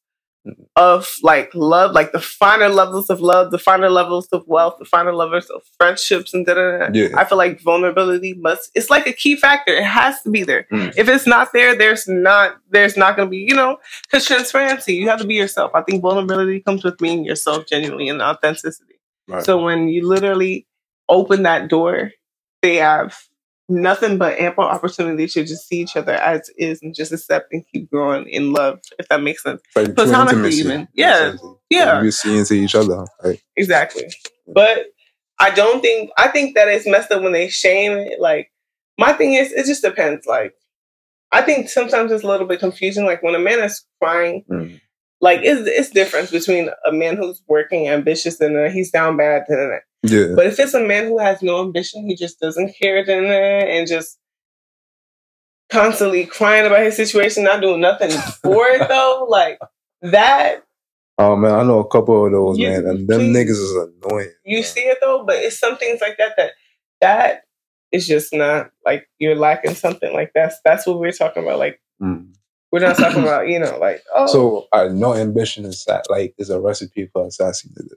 of 0.75 1.15
like 1.23 1.53
love, 1.53 1.91
like 1.91 2.11
the 2.11 2.19
finer 2.19 2.69
levels 2.69 3.09
of 3.09 3.19
love, 3.19 3.51
the 3.51 3.59
finer 3.59 3.89
levels 3.89 4.27
of 4.27 4.47
wealth, 4.47 4.75
the 4.79 4.85
finer 4.85 5.13
levels 5.13 5.49
of 5.49 5.63
friendships, 5.77 6.33
and 6.33 6.45
da 6.45 6.53
da 6.53 6.87
da. 6.89 7.17
I 7.17 7.25
feel 7.25 7.37
like 7.37 7.61
vulnerability 7.61 8.33
must. 8.33 8.71
It's 8.75 8.89
like 8.89 9.07
a 9.07 9.13
key 9.13 9.35
factor. 9.35 9.73
It 9.73 9.83
has 9.83 10.21
to 10.23 10.29
be 10.29 10.43
there. 10.43 10.67
Mm. 10.71 10.93
If 10.97 11.09
it's 11.09 11.27
not 11.27 11.53
there, 11.53 11.75
there's 11.75 12.07
not. 12.07 12.57
There's 12.69 12.97
not 12.97 13.15
going 13.15 13.27
to 13.27 13.31
be. 13.31 13.37
You 13.37 13.55
know, 13.55 13.77
because 14.03 14.25
transparency. 14.25 14.93
You 14.93 15.09
have 15.09 15.19
to 15.21 15.27
be 15.27 15.35
yourself. 15.35 15.71
I 15.73 15.81
think 15.81 16.01
vulnerability 16.01 16.59
comes 16.61 16.83
with 16.83 16.97
being 16.97 17.25
yourself 17.25 17.65
genuinely 17.67 18.09
and 18.09 18.21
authenticity. 18.21 18.99
Right. 19.27 19.43
So 19.43 19.61
when 19.61 19.89
you 19.89 20.07
literally 20.07 20.67
open 21.09 21.43
that 21.43 21.69
door, 21.69 22.11
they 22.61 22.75
have 22.75 23.17
nothing 23.69 24.17
but 24.17 24.39
ample 24.39 24.63
opportunity 24.63 25.27
to 25.27 25.43
just 25.43 25.67
see 25.67 25.81
each 25.81 25.95
other 25.95 26.13
as 26.13 26.49
is 26.57 26.81
and 26.81 26.95
just 26.95 27.11
accept 27.11 27.51
and 27.51 27.65
keep 27.71 27.89
growing 27.89 28.27
in 28.29 28.53
love, 28.53 28.79
if 28.97 29.07
that 29.09 29.21
makes 29.21 29.43
sense. 29.43 29.61
Like 29.75 29.95
Platonically 29.95 30.51
even. 30.51 30.87
Yeah. 30.93 31.35
Yeah. 31.69 32.01
You 32.01 32.11
see 32.11 32.37
into 32.37 32.53
each 32.53 32.75
other. 32.75 33.05
Like, 33.23 33.43
Exactly. 33.55 34.03
But 34.47 34.87
I 35.39 35.51
don't 35.51 35.81
think 35.81 36.11
I 36.17 36.29
think 36.29 36.55
that 36.55 36.67
it's 36.67 36.87
messed 36.87 37.11
up 37.11 37.21
when 37.21 37.33
they 37.33 37.49
shame 37.49 37.93
it. 37.93 38.19
Like 38.19 38.51
my 38.97 39.13
thing 39.13 39.33
is 39.33 39.51
it 39.51 39.65
just 39.65 39.83
depends. 39.83 40.25
Like 40.25 40.53
I 41.31 41.41
think 41.41 41.69
sometimes 41.69 42.11
it's 42.11 42.23
a 42.23 42.27
little 42.27 42.47
bit 42.47 42.59
confusing. 42.59 43.05
Like 43.05 43.21
when 43.21 43.35
a 43.35 43.39
man 43.39 43.59
is 43.59 43.85
crying, 44.01 44.45
mm, 44.49 44.79
like 45.21 45.41
it's 45.43 45.67
it's 45.67 45.89
difference 45.89 46.31
between 46.31 46.69
a 46.85 46.91
man 46.91 47.17
who's 47.17 47.41
working 47.47 47.87
ambitious 47.87 48.39
and 48.39 48.71
he's 48.71 48.91
down 48.91 49.17
bad. 49.17 49.43
da. 49.49 49.77
Yeah. 50.09 50.33
But 50.35 50.47
if 50.47 50.59
it's 50.59 50.73
a 50.73 50.79
man 50.85 51.05
who 51.05 51.19
has 51.19 51.41
no 51.41 51.61
ambition, 51.61 52.07
he 52.07 52.15
just 52.15 52.39
doesn't 52.39 52.73
care 52.79 53.03
da, 53.05 53.19
da, 53.21 53.77
and 53.77 53.87
just 53.87 54.17
constantly 55.69 56.25
crying 56.25 56.65
about 56.65 56.81
his 56.83 56.95
situation, 56.95 57.43
not 57.43 57.61
doing 57.61 57.81
nothing 57.81 58.11
for 58.41 58.65
it 58.67 58.85
though, 58.89 59.25
like 59.29 59.59
that 60.01 60.63
Oh 61.19 61.35
man, 61.35 61.51
I 61.55 61.63
know 61.63 61.79
a 61.79 61.87
couple 61.87 62.27
of 62.27 62.31
those, 62.31 62.59
You- 62.59 62.69
man. 62.69 62.85
And 62.85 63.07
them 63.07 63.19
please- 63.21 63.35
niggas 63.35 63.49
is 63.49 63.71
annoying. 63.71 64.31
you 64.45 64.57
man. 64.57 64.63
see 64.63 64.81
it 64.81 64.99
though, 65.01 65.23
but 65.25 65.37
it's 65.37 65.59
some 65.59 65.75
things 65.77 65.99
like 65.99 66.17
that 66.17 66.33
that 66.37 66.51
that 67.01 67.41
is 67.91 68.05
just 68.07 68.33
not 68.33 68.69
like 68.85 69.07
you're 69.17 69.35
lacking 69.35 69.73
something 69.73 70.13
like 70.13 70.31
that's 70.35 70.57
that's 70.63 70.85
what 70.85 70.99
we're 70.99 71.11
talking 71.11 71.43
about. 71.43 71.57
Like 71.59 71.79
Mm. 71.99 72.33
we're 72.71 72.81
not 72.81 72.95
talking 72.97 73.23
about 73.23 73.47
you 73.47 73.59
know 73.59 73.79
like 73.79 74.03
oh 74.13 74.27
So 74.27 74.67
uh, 74.71 74.89
no 74.91 75.15
ambition 75.15 75.65
is 75.65 75.83
that 75.85 76.05
like 76.11 76.35
is 76.37 76.51
a 76.51 76.59
recipe 76.61 77.09
for 77.11 77.25
a 77.25 77.31
sassy 77.31 77.69
nigga. 77.69 77.95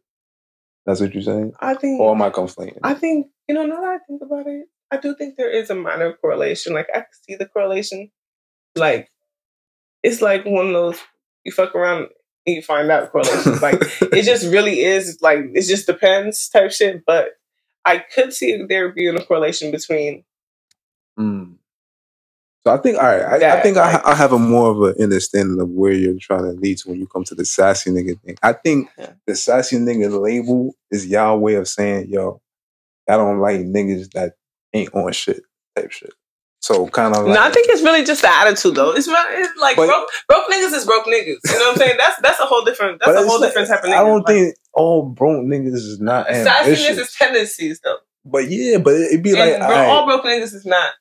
That's 0.91 1.01
what 1.01 1.15
you're 1.15 1.23
saying? 1.23 1.53
I 1.61 1.75
think 1.75 2.01
Or 2.01 2.17
am 2.17 2.23
I 2.23 2.31
complaining? 2.31 2.81
I 2.83 2.95
think 2.95 3.29
you 3.49 3.55
know 3.55 3.65
now 3.65 3.81
that 3.81 3.91
I 3.91 3.99
think 4.09 4.23
about 4.23 4.49
it, 4.49 4.67
I 4.91 4.97
do 4.97 5.15
think 5.15 5.37
there 5.37 5.49
is 5.49 5.71
a 5.71 5.75
minor 5.77 6.15
correlation. 6.15 6.73
Like 6.75 6.89
I 6.93 7.05
see 7.23 7.37
the 7.37 7.47
correlation. 7.47 8.11
Like 8.75 9.09
it's 10.03 10.21
like 10.21 10.45
one 10.45 10.67
of 10.67 10.73
those 10.73 10.99
you 11.45 11.53
fuck 11.53 11.77
around 11.77 12.09
and 12.45 12.57
you 12.57 12.63
find 12.63 12.91
out 12.91 13.13
correlations. 13.13 13.63
like 13.63 13.81
it 14.01 14.25
just 14.25 14.53
really 14.53 14.81
is 14.81 15.19
like 15.23 15.39
it 15.55 15.63
just 15.63 15.87
depends 15.87 16.49
type 16.49 16.73
shit. 16.73 17.05
But 17.07 17.29
I 17.85 17.99
could 17.99 18.33
see 18.33 18.61
there 18.69 18.89
being 18.89 19.17
a 19.17 19.25
correlation 19.25 19.71
between 19.71 20.25
Mm. 21.19 21.57
So 22.67 22.73
I 22.75 22.77
think 22.77 22.99
all 22.99 23.05
right. 23.05 23.43
I, 23.43 23.59
I 23.59 23.63
think 23.63 23.77
I, 23.79 23.93
like- 23.95 24.05
I 24.07 24.15
have 24.15 24.33
a 24.33 24.39
more 24.39 24.71
of 24.71 24.83
an 24.83 25.03
understanding 25.03 25.61
of 25.61 25.71
where 25.71 25.93
you're 25.93 26.19
trying 26.19 26.43
to 26.43 26.51
lead 26.61 26.79
to 26.79 26.91
when 26.91 26.99
you 27.01 27.07
come 27.07 27.25
to 27.25 27.35
the 27.35 27.45
sassy 27.45 27.91
nigga 27.91 28.21
thing. 28.21 28.37
I 28.43 28.53
think 28.53 28.91
Yeah. 28.99 29.13
the 29.27 29.35
sassy 29.35 29.77
nigga 29.77 30.21
label 30.21 30.75
is 30.91 31.07
y'all 31.07 31.39
way 31.39 31.55
of 31.55 31.67
saying, 31.69 32.09
yo, 32.11 32.41
I 33.09 33.17
don't 33.17 33.41
like 33.41 33.61
niggas 33.61 34.13
that 34.13 34.35
ain't 34.75 34.95
on 34.95 35.11
shit 35.13 35.43
type 35.75 35.91
shit. 35.91 36.13
So 36.63 36.87
kind 36.89 37.17
of 37.17 37.25
like, 37.25 37.35
no, 37.35 37.41
I 37.41 37.51
think 37.51 37.69
it's 37.71 37.81
really 37.83 38.05
just 38.05 38.21
the 38.21 38.29
attitude 38.31 38.75
though. 38.75 38.91
It's, 38.95 39.09
it's 39.09 39.59
like 39.59 39.77
But- 39.77 39.87
broke 39.87 40.09
broke 40.29 40.51
niggas 40.51 40.75
is 40.75 40.85
broke 40.85 41.07
niggas. 41.07 41.39
You 41.47 41.53
know 41.55 41.59
what 41.61 41.71
I'm 41.73 41.77
saying? 41.79 41.97
That's 41.99 42.21
that's 42.21 42.41
a 42.41 42.45
whole 42.45 42.63
different 42.65 43.01
that's 43.03 43.19
a 43.19 43.27
whole 43.27 43.41
like- 43.41 43.49
different 43.49 43.69
type 43.69 43.83
of 43.83 43.89
nigga. 43.89 43.95
I 43.95 44.05
don't 44.05 44.19
Like, 44.19 44.27
think 44.27 44.55
all 44.75 45.03
broke 45.07 45.43
niggas 45.47 45.73
is 45.77 45.99
not 45.99 46.27
sassiness 46.29 46.61
ambitious. 46.61 46.99
is 46.99 47.15
tendencies 47.15 47.81
though. 47.83 47.97
But 48.27 48.51
yeah, 48.51 48.77
but 48.77 48.93
it'd 48.97 49.23
be 49.23 49.33
like 49.33 49.55
and 49.55 49.61
bro, 49.61 49.69
alright. 49.71 49.89
all 49.89 50.05
broke 50.05 50.25
niggas 50.27 50.53
is 50.53 50.67
not 50.67 50.93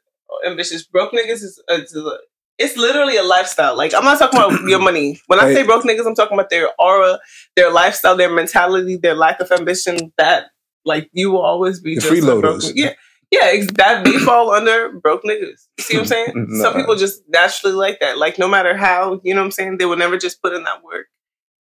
ambitious. 0.45 0.83
Broke 0.85 1.11
niggas 1.13 1.43
is 1.43 1.61
a- 1.69 2.17
it's 2.57 2.75
literally 2.75 3.15
a 3.15 3.23
lifestyle. 3.23 3.77
Like 3.77 3.93
I'm 3.93 4.03
not 4.03 4.19
talking 4.19 4.39
about 4.39 4.61
your 4.67 4.79
money. 4.79 5.19
When 5.27 5.39
I 5.39 5.53
say 5.53 5.63
broke 5.63 5.83
niggas, 5.85 6.05
I'm 6.05 6.15
talking 6.15 6.37
about 6.37 6.49
their 6.49 6.69
aura, 6.77 7.19
their 7.55 7.71
lifestyle, 7.71 8.15
their 8.17 8.29
mentality, 8.31 8.97
their 8.97 9.15
lack 9.15 9.39
of 9.39 9.51
ambition. 9.51 10.11
That 10.17 10.47
like 10.85 11.09
you 11.13 11.31
will 11.31 11.41
always 11.41 11.79
be 11.79 11.95
The 11.95 12.01
just 12.01 12.13
a 12.13 12.15
freeloaders. 12.25 12.71
Yeah, 12.75 12.93
yeah. 13.31 13.63
That 13.75 14.03
they 14.03 14.17
fall 14.25 14.51
under 14.51 14.91
broke 14.91 15.23
niggas. 15.23 15.67
You 15.77 15.83
see 15.83 15.93
what 15.97 16.01
I'm 16.01 16.07
saying? 16.07 16.33
Nah. 16.35 16.63
Some 16.63 16.73
people 16.73 16.95
just 16.95 17.21
naturally 17.29 17.75
like 17.75 17.99
that. 18.01 18.17
Like 18.17 18.37
no 18.37 18.47
matter 18.49 18.75
how, 18.75 19.21
you 19.23 19.33
know 19.33 19.39
what 19.41 19.45
I'm 19.45 19.51
saying, 19.51 19.77
they 19.77 19.85
would 19.85 19.99
never 19.99 20.17
just 20.17 20.41
put 20.41 20.51
in 20.53 20.63
that 20.63 20.83
work 20.83 21.07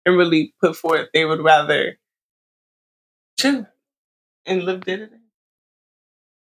and 0.05 0.17
really 0.17 0.53
put 0.61 0.75
forth. 0.75 1.09
They 1.15 1.25
would 1.25 1.41
rather 1.43 1.97
chill 3.39 3.67
and 4.47 4.65
live 4.65 4.85
day 4.85 4.97
to 4.97 5.07
day. 5.07 5.17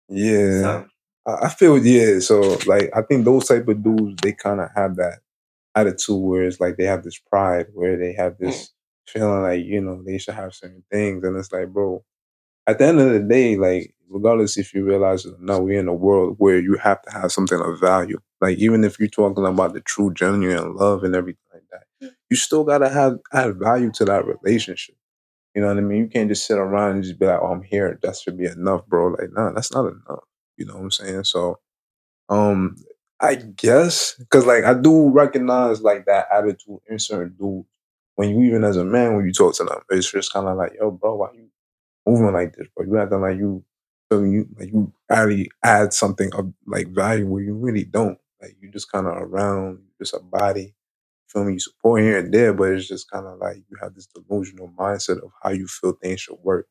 yeah. 0.09 0.61
So, 0.61 0.85
I 1.27 1.45
I 1.45 1.49
feel 1.49 1.77
yeah. 1.85 2.19
So 2.19 2.57
like 2.65 2.89
I 2.95 3.01
think 3.01 3.25
those 3.25 3.47
type 3.47 3.67
of 3.67 3.83
dudes 3.83 4.21
they 4.21 4.33
kind 4.33 4.59
of 4.61 4.69
have 4.75 4.95
that 4.97 5.19
attitude 5.75 6.21
where 6.21 6.43
it's 6.43 6.59
like 6.59 6.77
they 6.77 6.85
have 6.85 7.03
this 7.03 7.19
pride 7.19 7.67
where 7.73 7.97
they 7.97 8.13
have 8.13 8.37
this 8.39 8.67
mm. 8.67 8.69
feeling 9.11 9.41
like 9.43 9.65
you 9.65 9.81
know 9.81 10.01
they 10.03 10.17
should 10.17 10.35
have 10.35 10.53
certain 10.53 10.83
things, 10.91 11.23
and 11.23 11.37
it's 11.37 11.51
like 11.51 11.69
bro, 11.69 12.03
at 12.67 12.79
the 12.79 12.85
end 12.85 12.99
of 12.99 13.11
the 13.11 13.19
day, 13.19 13.57
like 13.57 13.93
regardless 14.09 14.57
if 14.57 14.73
you 14.73 14.85
realize 14.85 15.25
it 15.25 15.33
or 15.33 15.37
not, 15.39 15.63
we're 15.63 15.79
in 15.79 15.87
a 15.87 15.93
world 15.93 16.35
where 16.39 16.59
you 16.59 16.75
have 16.77 17.01
to 17.03 17.11
have 17.11 17.31
something 17.31 17.59
of 17.61 17.79
value. 17.79 18.19
Like 18.41 18.57
even 18.57 18.83
if 18.83 18.99
you're 18.99 19.09
talking 19.09 19.45
about 19.45 19.73
the 19.73 19.81
true 19.81 20.13
genuine 20.13 20.75
love 20.75 21.03
and 21.03 21.15
everything 21.15 21.39
like 21.53 21.63
that, 21.71 22.07
mm. 22.07 22.11
you 22.29 22.37
still 22.37 22.63
gotta 22.63 22.89
have 22.89 23.19
add 23.33 23.59
value 23.59 23.91
to 23.93 24.05
that 24.05 24.25
relationship. 24.25 24.95
You 25.55 25.61
know 25.61 25.67
what 25.67 25.77
I 25.77 25.81
mean? 25.81 25.99
You 25.99 26.07
can't 26.07 26.29
just 26.29 26.45
sit 26.47 26.57
around 26.57 26.91
and 26.95 27.03
just 27.03 27.19
be 27.19 27.25
like, 27.25 27.39
"Oh, 27.41 27.47
I'm 27.51 27.63
here. 27.63 27.99
That 28.03 28.15
should 28.17 28.37
be 28.37 28.45
enough, 28.45 28.85
bro." 28.87 29.07
Like, 29.09 29.31
nah, 29.33 29.51
that's 29.53 29.73
not 29.73 29.85
enough. 29.87 30.23
You 30.61 30.67
know 30.67 30.75
what 30.75 30.83
I'm 30.85 30.91
saying? 30.91 31.25
So, 31.25 31.59
um, 32.29 32.77
I 33.19 33.35
guess 33.35 34.15
because 34.19 34.45
like 34.45 34.65
I 34.65 34.75
do 34.75 35.09
recognize 35.11 35.81
like 35.81 36.05
that 36.07 36.27
attitude 36.33 36.79
in 36.89 36.99
certain 36.99 37.35
dudes. 37.39 37.67
When 38.15 38.29
you 38.31 38.43
even 38.47 38.63
as 38.65 38.77
a 38.77 38.85
man, 38.85 39.15
when 39.15 39.25
you 39.27 39.33
talk 39.33 39.55
to 39.57 39.65
them, 39.65 39.79
it's 39.91 40.11
just 40.11 40.33
kind 40.33 40.47
of 40.47 40.57
like, 40.57 40.73
"Yo, 40.79 40.91
bro, 40.91 41.15
why 41.17 41.29
you 41.35 41.49
moving 42.07 42.33
like 42.33 42.55
this, 42.55 42.67
bro? 42.75 42.85
You 42.85 42.99
acting 42.99 43.21
like 43.21 43.37
you, 43.37 43.63
so 44.11 44.23
you 44.23 44.47
like 44.59 44.69
you 44.73 44.93
actually 45.09 45.51
add 45.63 45.93
something 45.93 46.31
of 46.35 46.53
like 46.67 46.89
value 46.89 47.27
where 47.27 47.43
you 47.43 47.55
really 47.55 47.85
don't. 47.85 48.19
Like 48.41 48.57
you 48.61 48.71
just 48.71 48.91
kind 48.91 49.07
of 49.07 49.13
around, 49.17 49.79
just 49.99 50.15
a 50.15 50.19
body." 50.21 50.75
Feel 51.29 51.45
me? 51.45 51.53
You 51.53 51.59
support 51.59 52.01
here 52.03 52.19
and 52.19 52.33
there, 52.33 52.53
but 52.53 52.71
it's 52.73 52.87
just 52.87 53.09
kind 53.11 53.27
of 53.27 53.39
like 53.39 53.57
you 53.57 53.77
have 53.81 53.95
this 53.95 54.07
delusional 54.07 54.69
mindset 54.77 55.23
of 55.23 55.31
how 55.43 55.51
you 55.51 55.67
feel 55.67 55.93
things 55.93 56.21
should 56.21 56.37
work. 56.43 56.67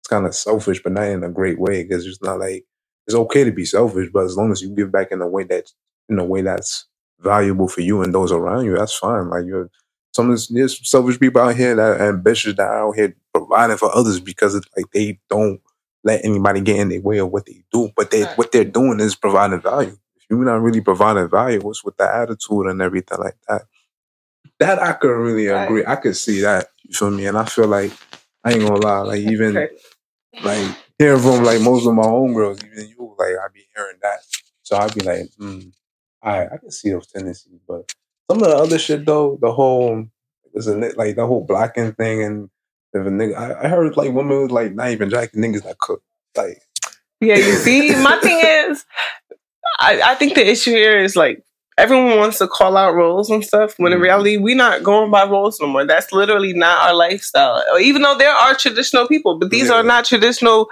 It's 0.00 0.08
kind 0.08 0.26
of 0.26 0.34
selfish, 0.34 0.82
but 0.82 0.92
not 0.92 1.04
in 1.08 1.24
a 1.24 1.30
great 1.30 1.60
way 1.60 1.84
because 1.84 2.06
it's 2.06 2.22
not 2.22 2.40
like 2.40 2.66
it's 3.08 3.16
okay 3.16 3.44
to 3.44 3.52
be 3.52 3.66
selfish, 3.66 4.10
but 4.14 4.24
as 4.26 4.36
long 4.38 4.52
as 4.52 4.62
you 4.62 4.70
give 4.70 4.92
back 4.92 5.12
in 5.12 5.22
a 5.22 5.28
way 5.28 5.44
that 5.46 5.72
in 6.10 6.20
a 6.20 6.26
way 6.26 6.42
that's 6.42 6.86
valuable 7.20 7.68
for 7.68 7.82
you 7.82 8.02
and 8.02 8.14
those 8.14 8.32
around 8.32 8.66
you, 8.66 8.76
that's 8.78 8.98
fine. 8.98 9.30
Like 9.30 9.46
you're 9.46 9.70
some 10.14 10.30
there's 10.50 10.90
selfish 10.90 11.20
people 11.20 11.42
out 11.42 11.56
here 11.56 11.76
that 11.76 12.00
are 12.02 12.10
ambitious 12.10 12.56
that 12.56 12.68
are 12.68 12.88
out 12.90 12.96
here 12.96 13.16
providing 13.34 13.78
for 13.78 13.94
others 13.96 14.20
because 14.20 14.56
it's 14.56 14.68
like 14.76 14.86
they 14.92 15.20
don't 15.30 15.62
let 16.04 16.24
anybody 16.24 16.62
get 16.62 16.78
in 16.80 16.90
their 16.90 17.02
way 17.02 17.18
of 17.18 17.32
what 17.32 17.46
they 17.46 17.64
do. 17.72 17.90
But 17.96 18.12
they 18.12 18.24
Right. 18.24 18.38
what 18.38 18.52
they're 18.52 18.64
doing 18.64 19.00
is 19.00 19.16
providing 19.16 19.62
value. 19.62 19.98
If 20.18 20.24
you're 20.30 20.44
not 20.46 20.62
really 20.62 20.82
providing 20.82 21.30
value, 21.30 21.60
what's 21.62 21.84
with 21.84 21.98
the 21.98 22.14
attitude 22.14 22.68
and 22.68 22.82
everything 22.82 23.18
like 23.20 23.38
that? 23.48 23.64
That 24.60 24.82
I 24.82 24.94
could 24.94 25.10
really 25.12 25.48
Right. 25.48 25.64
agree. 25.64 25.84
I 25.86 25.96
could 25.96 26.16
see 26.16 26.42
that. 26.42 26.68
You 26.84 26.94
feel 26.94 27.10
me? 27.12 27.26
And 27.26 27.38
I 27.38 27.46
feel 27.46 27.68
like 27.68 27.92
I 28.44 28.52
ain't 28.52 28.62
gonna 28.62 28.78
lie, 28.80 29.00
like 29.00 29.20
even 29.20 29.56
Okay. 29.58 29.76
like 30.40 30.76
hearing 30.98 31.22
from 31.22 31.44
like 31.44 31.60
most 31.60 31.86
of 31.86 31.94
my 31.94 32.02
homegirls, 32.04 32.64
even 32.64 32.88
you, 32.90 33.14
like 33.18 33.34
I 33.42 33.48
be 33.52 33.66
hearing 33.74 33.96
that. 34.02 34.20
So 34.62 34.76
I'd 34.76 34.94
be 34.94 35.00
like, 35.00 35.26
mm, 35.40 35.72
I 36.22 36.46
I 36.46 36.56
can 36.58 36.70
see 36.70 36.90
those 36.90 37.06
tendencies, 37.08 37.60
but 37.66 37.92
some 38.30 38.42
of 38.42 38.48
the 38.48 38.56
other 38.56 38.78
shit 38.78 39.06
though, 39.06 39.38
the 39.40 39.52
whole 39.52 40.06
is 40.54 40.66
a 40.66 40.76
ni- 40.76 40.92
like 40.92 41.16
the 41.16 41.26
whole 41.26 41.44
blacking 41.44 41.92
thing 41.92 42.22
and 42.22 42.50
if 42.92 43.06
a 43.06 43.10
nigga, 43.10 43.36
I, 43.36 43.64
I 43.64 43.68
heard 43.68 43.96
like 43.96 44.12
women 44.12 44.42
was 44.42 44.50
like 44.50 44.74
not 44.74 44.90
even 44.90 45.10
jacking 45.10 45.42
niggas 45.42 45.64
that 45.64 45.78
cook. 45.78 46.02
Like 46.36 46.62
Yeah, 47.20 47.36
you 47.36 47.54
see, 47.56 47.90
my 48.02 48.18
thing 48.22 48.40
is, 48.40 48.84
I, 49.80 50.00
I 50.02 50.14
think 50.16 50.34
the 50.34 50.46
issue 50.46 50.70
here 50.72 50.98
is 50.98 51.16
like 51.16 51.42
everyone 51.78 52.18
wants 52.18 52.38
to 52.38 52.48
call 52.48 52.76
out 52.76 52.94
roles 52.94 53.30
and 53.30 53.44
stuff. 53.44 53.74
When 53.78 53.92
in 53.92 53.98
Mhm. 53.98 54.02
reality, 54.02 54.36
we're 54.36 54.56
not 54.56 54.82
going 54.82 55.10
by 55.10 55.24
roles 55.24 55.60
no 55.60 55.66
more. 55.68 55.84
That's 55.86 56.12
literally 56.12 56.52
not 56.52 56.88
our 56.88 56.94
lifestyle. 56.94 57.62
Even 57.80 58.02
though 58.02 58.16
there 58.18 58.32
are 58.34 58.54
traditional 58.54 59.08
people, 59.08 59.38
but 59.38 59.50
these 59.50 59.68
Yeah. 59.68 59.76
are 59.76 59.82
not 59.82 60.04
traditional. 60.04 60.68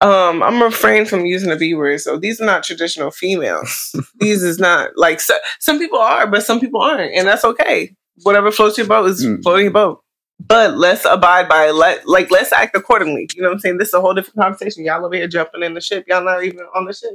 Um, 0.00 0.42
I'm 0.42 0.60
refraining 0.60 1.06
from 1.06 1.26
using 1.26 1.50
the 1.50 1.56
B 1.56 1.74
word. 1.74 2.00
So 2.00 2.18
these 2.18 2.40
are 2.40 2.44
not 2.44 2.64
traditional 2.64 3.12
females. 3.12 3.94
these 4.18 4.42
is 4.42 4.58
not 4.58 4.90
like 4.96 5.20
so, 5.20 5.34
some 5.60 5.78
people 5.78 5.98
are, 6.00 6.26
but 6.26 6.42
some 6.42 6.58
people 6.58 6.80
aren't, 6.80 7.14
and 7.14 7.26
that's 7.28 7.44
okay. 7.44 7.94
Whatever 8.24 8.50
floats 8.50 8.76
your 8.78 8.88
boat 8.88 9.08
is 9.08 9.24
Mm. 9.24 9.42
floating 9.42 9.66
your 9.66 9.72
boat. 9.72 10.00
But 10.44 10.76
let's 10.76 11.04
abide 11.04 11.48
by. 11.48 11.70
Let 11.70 12.08
like 12.08 12.32
let's 12.32 12.52
act 12.52 12.76
accordingly. 12.76 13.28
You 13.36 13.42
know 13.42 13.48
what 13.50 13.54
I'm 13.54 13.60
saying? 13.60 13.78
This 13.78 13.88
is 13.88 13.94
a 13.94 14.00
whole 14.00 14.12
different 14.12 14.38
conversation. 14.40 14.84
Y'all 14.84 15.04
over 15.04 15.14
here 15.14 15.28
jumping 15.28 15.62
in 15.62 15.74
the 15.74 15.80
ship. 15.80 16.04
Y'all 16.08 16.24
not 16.24 16.42
even 16.42 16.66
on 16.74 16.84
the 16.84 16.92
ship. 16.92 17.12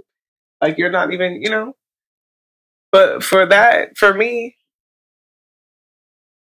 Like 0.61 0.77
you're 0.77 0.91
not 0.91 1.11
even, 1.11 1.41
you 1.41 1.49
know. 1.49 1.75
But 2.91 3.23
for 3.23 3.45
that, 3.45 3.97
for 3.97 4.13
me, 4.13 4.55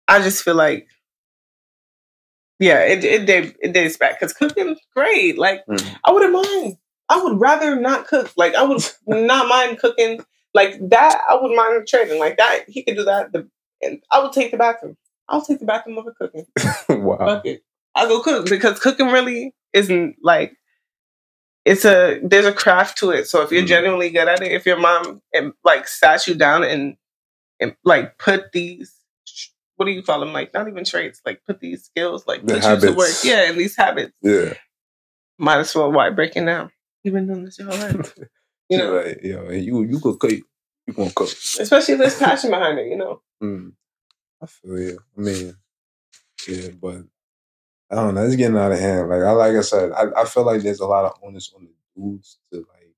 I 0.09 0.21
just 0.23 0.43
feel 0.43 0.55
like, 0.55 0.89
yeah, 2.59 2.81
it 2.81 3.05
it 3.05 3.27
did 3.27 3.55
it 3.61 3.73
dates 3.73 3.97
back 3.97 4.19
because 4.19 4.33
cooking 4.33 4.77
great. 4.95 5.39
Like 5.39 5.65
mm. 5.67 5.97
I 6.05 6.13
wouldn't 6.13 6.33
mind. 6.33 6.77
I 7.09 7.23
would 7.23 7.41
rather 7.41 7.77
not 7.77 8.07
cook. 8.07 8.33
Like 8.37 8.55
I 8.55 8.63
would 8.63 8.83
not 9.07 9.49
mind 9.49 9.79
cooking 9.79 10.25
like 10.55 10.79
that. 10.91 11.21
I 11.29 11.35
wouldn't 11.35 11.57
mind 11.57 11.87
trading 11.87 12.19
like 12.19 12.37
that. 12.39 12.65
He 12.69 12.83
could 12.83 12.97
do 12.97 13.05
that. 13.05 13.33
The, 13.33 13.49
and 13.83 14.03
I 14.11 14.23
would 14.23 14.33
take 14.33 14.51
the 14.51 14.57
bathroom. 14.57 14.97
I'll 15.29 15.43
take 15.43 15.61
the 15.61 15.67
bathroom 15.67 15.99
over 15.99 16.13
cooking. 16.13 16.47
wow. 16.89 17.19
Fuck 17.19 17.47
it. 17.47 17.63
I'll 17.95 18.09
go 18.09 18.21
cook 18.21 18.49
because 18.49 18.79
cooking 18.79 19.09
really 19.09 19.55
isn't 19.73 20.17
like 20.23 20.53
it's 21.65 21.85
a 21.85 22.21
there's 22.23 22.47
a 22.47 22.53
craft 22.53 22.99
to 22.99 23.11
it. 23.11 23.27
So 23.27 23.43
if 23.43 23.53
you're 23.53 23.63
mm. 23.63 23.69
genuinely 23.69 24.11
good 24.11 24.29
at 24.29 24.43
it, 24.43 24.53
if 24.53 24.67
your 24.67 24.79
mom 24.79 25.23
and 25.33 25.53
like 25.65 25.89
sat 25.89 26.27
you 26.27 26.35
down 26.35 26.65
and 26.65 26.97
and 27.61 27.75
like 27.85 28.19
put 28.19 28.53
these 28.53 28.95
what 29.77 29.87
do 29.87 29.93
you 29.93 30.03
call 30.03 30.21
them? 30.21 30.35
Like 30.35 30.53
not 30.53 30.69
even 30.69 30.85
traits, 30.85 31.23
like 31.25 31.43
put 31.47 31.61
these 31.61 31.85
skills, 31.85 32.27
like 32.27 32.45
the 32.45 32.55
put 32.55 32.63
habits. 32.65 32.85
you 32.85 32.91
to 32.91 32.97
work. 32.97 33.11
Yeah, 33.25 33.49
and 33.49 33.59
these 33.59 33.77
habits. 33.77 34.13
Yeah. 34.21 34.55
Might 35.39 35.61
as 35.61 35.75
well 35.75 35.91
why 35.91 36.11
breaking 36.11 36.45
down. 36.45 36.71
You've 37.03 37.15
been 37.15 37.27
doing 37.27 37.47
this 37.47 37.59
your 37.59 37.69
whole 37.71 37.79
life. 37.79 38.15
You 38.71 38.79
know, 38.79 39.03
like, 39.03 39.19
yeah, 39.25 39.51
you 39.51 39.83
you 39.83 39.99
could 39.99 40.21
cook, 40.21 40.31
you 40.31 40.93
gonna 40.95 41.11
cook, 41.11 41.29
especially 41.29 41.95
if 41.95 41.99
there's 41.99 42.17
passion 42.17 42.51
behind 42.51 42.79
it. 42.79 42.87
You 42.87 42.99
know. 42.99 43.21
Mm. 43.43 43.73
I 44.41 44.47
feel 44.47 44.79
you. 44.79 44.99
I 45.19 45.21
mean, 45.21 45.57
yeah, 46.47 46.69
but 46.81 47.03
I 47.91 47.97
don't 47.97 48.15
know. 48.15 48.25
It's 48.27 48.37
getting 48.37 48.59
out 48.59 48.73
of 48.73 48.81
hand. 48.81 49.09
Like 49.11 49.23
I 49.23 49.33
like 49.33 49.57
I 49.57 49.63
said, 49.63 49.93
I, 49.93 50.23
I 50.23 50.27
feel 50.27 50.45
like 50.45 50.63
there's 50.63 50.81
a 50.81 50.87
lot 50.87 51.07
of 51.07 51.19
onus 51.25 51.53
on 51.57 51.67
the 51.67 51.73
dudes 52.03 52.39
to 52.53 52.59
like 52.59 52.95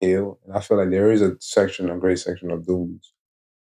heal, 0.00 0.38
and 0.46 0.56
I 0.56 0.60
feel 0.60 0.78
like 0.78 0.90
there 0.90 1.12
is 1.12 1.22
a 1.22 1.36
section, 1.40 1.90
a 1.90 1.98
great 1.98 2.18
section 2.20 2.50
of 2.50 2.66
dudes 2.66 3.12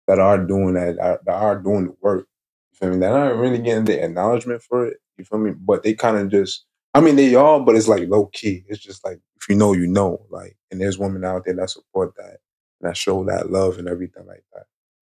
that 0.08 0.20
are 0.20 0.38
doing 0.38 0.74
that, 0.76 1.00
are, 1.00 1.22
that 1.26 1.36
are 1.36 1.60
doing 1.60 1.86
the 1.88 1.96
work. 2.02 2.28
You 2.72 2.78
feel 2.78 2.90
me? 2.92 3.00
They're 3.00 3.12
not 3.12 3.38
really 3.38 3.60
getting 3.60 3.86
the 3.86 4.04
acknowledgement 4.04 4.62
for 4.64 4.86
it. 4.88 4.98
You 5.18 5.26
feel 5.26 5.40
me? 5.40 5.52
But 5.52 5.84
they 5.84 5.94
kind 5.94 6.18
of 6.18 6.30
just, 6.30 6.66
I 6.94 7.02
mean, 7.02 7.16
they 7.16 7.36
are, 7.36 7.60
but 7.60 7.76
it's 7.76 7.88
like 7.88 8.10
low 8.10 8.28
key. 8.28 8.64
It's 8.68 8.80
just 8.82 9.06
like 9.06 9.20
if 9.38 9.50
you 9.50 9.56
know, 9.56 9.74
you 9.74 9.88
know. 9.88 10.26
Like, 10.30 10.58
and 10.72 10.82
there's 10.82 11.00
women 11.00 11.26
out 11.26 11.46
there 11.46 11.56
that 11.56 11.70
support 11.70 12.16
that, 12.18 12.38
and 12.82 12.90
that 12.90 12.98
show 12.98 13.24
that 13.26 13.52
love 13.52 13.78
and 13.78 13.88
everything 13.88 14.26
like 14.28 14.44
that. 14.54 14.66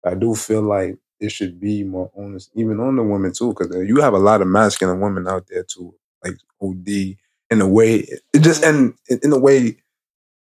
I 0.06 0.15
do 0.15 0.36
feel 0.36 0.62
like 0.62 0.98
it 1.20 1.32
should 1.32 1.60
be 1.60 1.84
more 1.84 2.12
honest, 2.18 2.52
even 2.56 2.80
on 2.80 2.96
the 2.96 3.04
women 3.04 3.34
too, 3.34 3.54
because 3.54 3.74
you 3.88 4.02
have 4.02 4.14
a 4.14 4.20
lot 4.20 4.42
of 4.42 4.48
masculine 4.48 5.00
women 5.00 5.28
out 5.28 5.48
there 5.48 5.64
too, 5.64 5.94
like 6.24 6.36
OD 6.62 7.18
in 7.52 7.62
a 7.62 7.68
way, 7.68 8.08
it 8.34 8.40
just 8.40 8.64
and 8.64 8.94
in 9.10 9.32
a 9.32 9.40
way 9.40 9.78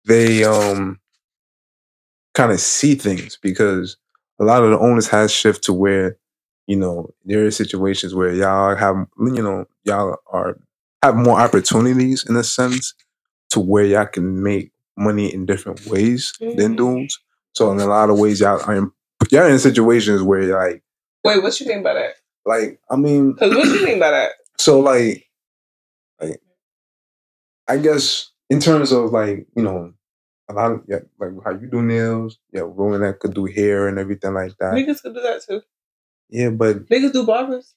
they 0.07 0.45
um 0.45 1.01
kind 2.35 2.53
of 2.53 2.61
see 2.61 2.95
things 2.95 3.39
because 3.41 3.97
a 4.41 4.45
lot 4.45 4.63
of 4.63 4.71
the 4.71 4.79
owners 4.79 5.09
has 5.09 5.33
shift 5.33 5.65
to 5.65 5.73
where 5.73 6.17
you 6.67 6.77
know 6.77 7.11
there 7.25 7.45
are 7.45 7.51
situations 7.51 8.15
where 8.15 8.33
y'all 8.33 8.77
have 8.77 9.07
you 9.19 9.43
know 9.43 9.67
y'all 9.85 10.17
are 10.33 10.59
have 11.03 11.17
more 11.17 11.39
opportunities 11.39 12.25
in 12.29 12.37
a 12.37 12.45
sense 12.45 12.95
to 13.51 13.61
where 13.61 13.85
y'all 13.85 14.07
can 14.07 14.43
make 14.43 14.73
money 14.97 15.33
in 15.33 15.47
different 15.47 15.87
ways 15.87 16.33
mm-hmm. 16.41 16.57
than 16.59 16.77
dudes. 16.77 17.19
So 17.53 17.71
in 17.71 17.79
a 17.79 17.87
lot 17.87 18.11
of 18.11 18.19
ways, 18.19 18.41
y'all 18.41 18.61
are 18.63 18.91
y'all 19.31 19.47
in 19.47 19.59
situations 19.59 20.23
where 20.23 20.43
like. 20.57 20.83
Wait, 21.25 21.43
what 21.43 21.59
you 21.61 21.67
mean 21.67 21.83
by 21.83 21.95
that? 21.95 22.15
Like, 22.45 22.81
I 22.91 22.97
mean, 22.97 23.35
what 23.39 23.51
you 23.51 23.85
mean 23.85 23.99
by 23.99 24.11
that? 24.11 24.33
So 24.57 24.79
like, 24.79 25.27
like, 26.21 26.41
I 27.67 27.77
guess 27.77 28.31
in 28.49 28.61
terms 28.61 28.93
of 28.93 29.11
like 29.11 29.49
you 29.57 29.65
know 29.65 29.93
a 30.49 30.53
lot 30.53 30.71
of 30.71 30.83
yeah, 30.87 31.01
like 31.19 31.33
how 31.45 31.51
you 31.51 31.67
do 31.67 31.83
nails, 31.83 32.39
yeah, 32.53 32.63
women 32.63 33.01
that 33.01 33.19
could 33.19 33.35
do 33.35 33.47
hair 33.47 33.89
and 33.89 33.99
everything 33.99 34.33
like 34.33 34.57
that. 34.59 34.75
Niggas 34.75 35.03
could 35.03 35.15
do 35.15 35.21
that 35.23 35.43
too. 35.43 35.63
Yeah, 36.31 36.51
but 36.51 36.87
niggas 36.89 37.13
do 37.13 37.27
barbers. 37.27 37.75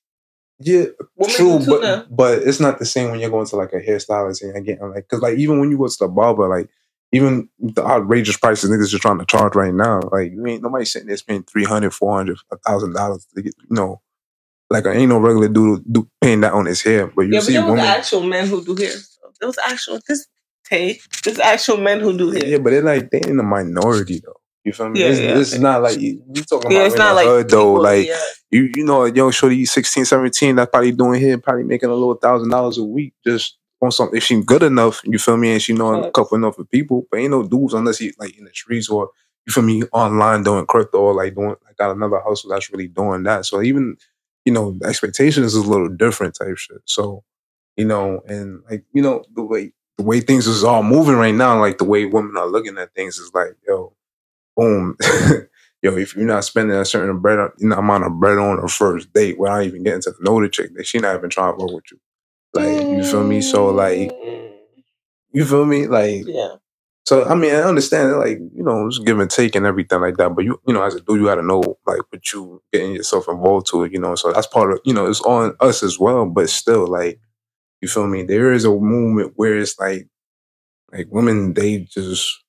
Yeah, 0.60 0.86
Women 1.16 1.36
true, 1.36 1.60
but 1.68 1.82
now. 1.82 2.06
but 2.10 2.40
it's 2.44 2.60
not 2.60 2.80
the 2.80 2.86
same 2.86 3.12
when 3.12 3.20
you're 3.20 3.30
going 3.30 3.48
to 3.48 3.56
like 3.56 3.74
a 3.74 3.80
hairstylist 3.82 4.42
and 4.44 4.66
getting 4.66 4.90
like 4.90 5.08
because 5.10 5.22
like 5.22 5.38
even 5.38 5.60
when 5.60 5.72
you 5.72 5.78
go 5.78 5.88
to 5.88 5.98
the 6.00 6.08
barber, 6.08 6.48
like 6.48 6.70
even 7.12 7.50
the 7.60 7.86
outrageous 7.86 8.38
prices 8.38 8.70
niggas 8.70 8.94
are 8.94 9.00
trying 9.00 9.20
to 9.20 9.26
charge 9.26 9.56
right 9.56 9.74
now, 9.74 10.02
like 10.12 10.32
you 10.32 10.46
ain't 10.46 10.64
nobody 10.64 10.86
sitting 10.86 11.08
there 11.08 11.18
spending 11.18 11.44
three 11.44 11.64
hundred, 11.64 11.94
four 11.94 12.16
hundred, 12.16 12.38
a 12.52 12.58
thousand 12.58 12.94
dollars 12.94 13.26
to 13.36 13.42
get 13.42 13.56
you 13.70 13.76
know. 13.76 14.02
Like 14.70 14.86
I 14.86 14.94
ain't 14.94 15.10
no 15.10 15.20
regular 15.20 15.48
dude 15.48 15.84
do, 15.90 16.10
paying 16.20 16.42
that 16.42 16.52
on 16.52 16.66
his 16.66 16.82
hair, 16.82 17.08
but 17.08 17.22
you 17.22 17.34
yeah, 17.34 17.40
see 17.40 17.56
but 17.56 17.66
there 17.66 17.74
was 17.74 17.82
actual 17.82 18.24
men 18.24 18.48
who 18.48 18.64
do 18.64 18.76
hair. 18.76 18.94
There 19.40 19.48
was 19.48 19.58
actual 19.66 20.00
this 20.08 20.28
Tay. 20.66 21.00
There's 21.24 21.40
actual 21.40 21.78
men 21.78 22.02
who 22.02 22.18
do 22.18 22.32
hair. 22.32 22.46
Yeah, 22.46 22.58
but 22.58 22.72
they're 22.72 22.82
like 22.82 23.10
they 23.10 23.22
in 23.22 23.38
the 23.38 23.44
minority 23.44 24.22
though. 24.24 24.42
You 24.66 24.74
feel 24.74 24.90
me? 24.90 25.00
Yeah, 25.00 25.08
it's, 25.08 25.20
yeah. 25.20 25.40
it's 25.40 25.58
not 25.58 25.82
like 25.82 25.98
you, 25.98 26.22
you 26.34 26.44
talking 26.44 26.72
yeah, 26.72 26.80
about 26.80 26.88
it's 26.88 26.98
not 26.98 27.16
like 27.16 27.26
hood, 27.26 27.50
though. 27.50 27.74
Like 27.74 28.08
yeah. 28.08 28.20
you, 28.52 28.70
you 28.76 28.84
know, 28.84 29.06
a 29.06 29.12
young 29.14 29.32
shorty, 29.32 29.64
16, 29.64 30.04
17, 30.04 30.58
that's 30.58 30.70
probably 30.70 30.92
doing 30.92 31.22
here, 31.22 31.38
probably 31.38 31.64
making 31.64 31.90
a 31.90 31.94
little 31.94 32.16
thousand 32.16 32.50
dollars 32.50 32.78
a 32.78 32.84
week 32.84 33.14
just 33.26 33.58
on 33.82 33.92
something. 33.92 34.18
If 34.18 34.24
she 34.24 34.42
good 34.42 34.64
enough, 34.64 35.02
you 35.04 35.20
feel 35.20 35.38
me, 35.38 35.54
and 35.54 35.62
she 35.62 35.74
know 35.74 36.04
a 36.04 36.12
couple 36.12 36.38
enough 36.38 36.58
of 36.60 36.70
people, 36.70 37.06
but 37.12 37.20
ain't 37.20 37.32
no 37.32 37.44
dudes 37.44 37.74
unless 37.74 38.00
he 38.00 38.14
like 38.20 38.38
in 38.38 38.46
the 38.46 38.52
streets 38.54 38.90
or 38.90 39.10
you 39.46 39.54
feel 39.54 39.64
me 39.64 39.84
online 39.94 40.44
doing 40.44 40.66
crypto 40.66 41.00
or 41.00 41.14
like 41.14 41.36
doing 41.36 41.56
like 41.66 41.78
got 41.78 41.96
another 41.96 42.20
hustle 42.26 42.50
that's 42.50 42.72
really 42.72 42.88
doing 42.88 43.24
that. 43.24 43.46
So 43.46 43.62
even 43.62 43.98
you 44.46 44.54
know, 44.54 44.78
the 44.80 44.88
expectations 44.88 45.54
is 45.56 45.66
a 45.66 45.70
little 45.70 45.90
different 45.90 46.36
type 46.36 46.58
shit. 46.58 46.82
So 46.86 47.24
you 47.78 47.86
know, 47.86 48.22
and 48.28 48.62
like 48.70 48.86
you 48.94 49.02
know 49.02 49.24
the 49.36 49.44
way 49.44 49.74
the 49.98 50.04
way 50.04 50.22
things 50.22 50.48
is 50.48 50.64
all 50.64 50.84
moving 50.84 51.16
right 51.16 51.36
now, 51.36 51.60
like 51.60 51.78
the 51.78 51.86
way 51.86 52.06
women 52.06 52.38
are 52.38 52.48
looking 52.48 52.78
at 52.78 52.94
things 52.96 53.18
is 53.18 53.32
like, 53.34 53.56
yo, 53.68 53.94
boom. 54.56 54.98
yo, 55.84 55.98
if 55.98 56.16
you're 56.16 56.26
not 56.26 56.44
spending 56.46 56.78
a 56.78 56.86
certain 56.86 57.20
bread, 57.20 57.52
you 57.60 57.70
know, 57.70 57.78
amount 57.78 58.06
of 58.06 58.20
bread 58.20 58.38
on 58.38 58.60
a 58.64 58.68
first 58.68 59.12
date 59.14 59.40
without 59.40 59.64
even 59.64 59.84
getting 59.84 60.02
to 60.02 60.14
know 60.22 60.42
the 60.42 60.50
chick, 60.50 60.76
that 60.76 60.86
she 60.88 61.00
not 61.00 61.16
even 61.18 61.30
trying 61.30 61.58
to 61.58 61.64
work 61.66 61.74
with 61.74 61.92
you. 61.92 62.00
Like, 62.58 62.82
you 62.98 63.04
feel 63.04 63.24
me? 63.24 63.42
So 63.42 63.68
like 63.68 64.12
you 65.34 65.46
feel 65.46 65.66
me? 65.66 65.88
Like 65.88 66.24
Yeah. 66.26 66.56
So 67.06 67.26
I 67.26 67.36
mean, 67.36 67.54
I 67.54 67.62
understand 67.62 68.18
like, 68.20 68.40
you 68.40 68.64
know, 68.64 68.88
it's 68.88 69.00
give 69.00 69.20
and 69.20 69.32
take 69.32 69.56
and 69.56 69.66
everything 69.66 70.02
like 70.02 70.18
that. 70.18 70.36
But 70.36 70.46
you, 70.46 70.62
you 70.68 70.74
know, 70.74 70.84
as 70.84 70.96
a 70.96 71.02
dude, 71.02 71.20
you 71.22 71.26
gotta 71.26 71.42
know 71.44 71.62
like 71.88 72.02
what 72.12 72.34
you 72.34 72.62
getting 72.74 72.94
yourself 72.94 73.28
involved 73.30 73.68
to 73.68 73.86
you 73.86 74.00
know. 74.00 74.16
So 74.16 74.32
that's 74.34 74.48
part 74.48 74.72
of 74.74 74.80
you 74.86 74.94
know, 74.94 75.08
it's 75.08 75.22
on 75.22 75.56
us 75.62 75.84
as 75.84 76.00
well, 76.00 76.26
but 76.28 76.50
still 76.50 76.88
like 76.88 77.20
you 77.82 77.88
feel 77.90 78.08
me? 78.08 78.24
There 78.24 78.54
is 78.54 78.66
a 78.66 78.72
movement 78.72 79.34
where 79.36 79.58
it's 79.58 79.80
like, 79.80 80.08
like 80.92 81.08
women, 81.12 81.54
they 81.54 81.80
just 81.82 82.44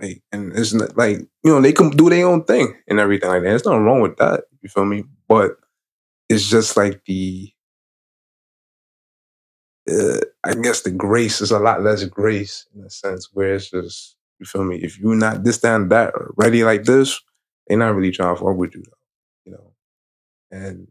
like, 0.00 0.22
and 0.32 0.52
it's 0.56 0.74
not 0.74 0.96
like 0.96 1.18
you 1.18 1.28
know 1.52 1.60
they 1.60 1.72
can 1.72 1.90
do 1.90 2.10
their 2.10 2.26
own 2.26 2.44
thing 2.44 2.74
and 2.88 3.00
everything 3.00 3.30
like 3.30 3.42
that. 3.42 3.48
There's 3.50 3.66
nothing 3.66 3.84
wrong 3.84 4.02
with 4.02 4.16
that. 4.18 4.44
You 4.62 4.68
feel 4.68 4.84
me? 4.86 5.04
But 5.28 5.52
it's 6.28 6.48
just 6.48 6.76
like 6.76 7.02
the, 7.06 7.50
uh, 9.90 10.20
I 10.44 10.54
guess 10.54 10.82
the 10.82 10.90
grace 10.90 11.40
is 11.40 11.50
a 11.50 11.58
lot 11.58 11.82
less 11.82 12.04
grace 12.04 12.66
in 12.74 12.84
a 12.84 12.90
sense 12.90 13.30
where 13.32 13.54
it's 13.54 13.70
just 13.70 14.16
you 14.38 14.46
feel 14.46 14.64
me. 14.64 14.78
If 14.78 14.98
you're 14.98 15.16
not 15.16 15.44
this, 15.44 15.58
that, 15.58 15.76
and 15.76 15.90
that, 15.92 16.14
ready 16.36 16.64
like 16.64 16.84
this, 16.84 17.20
they're 17.66 17.78
not 17.78 17.94
really 17.94 18.10
trying 18.10 18.34
to 18.34 18.40
fuck 18.42 18.56
with 18.56 18.74
you, 18.74 18.82
though, 18.84 18.98
you 19.44 19.52
know. 19.52 19.72
And 20.50 20.88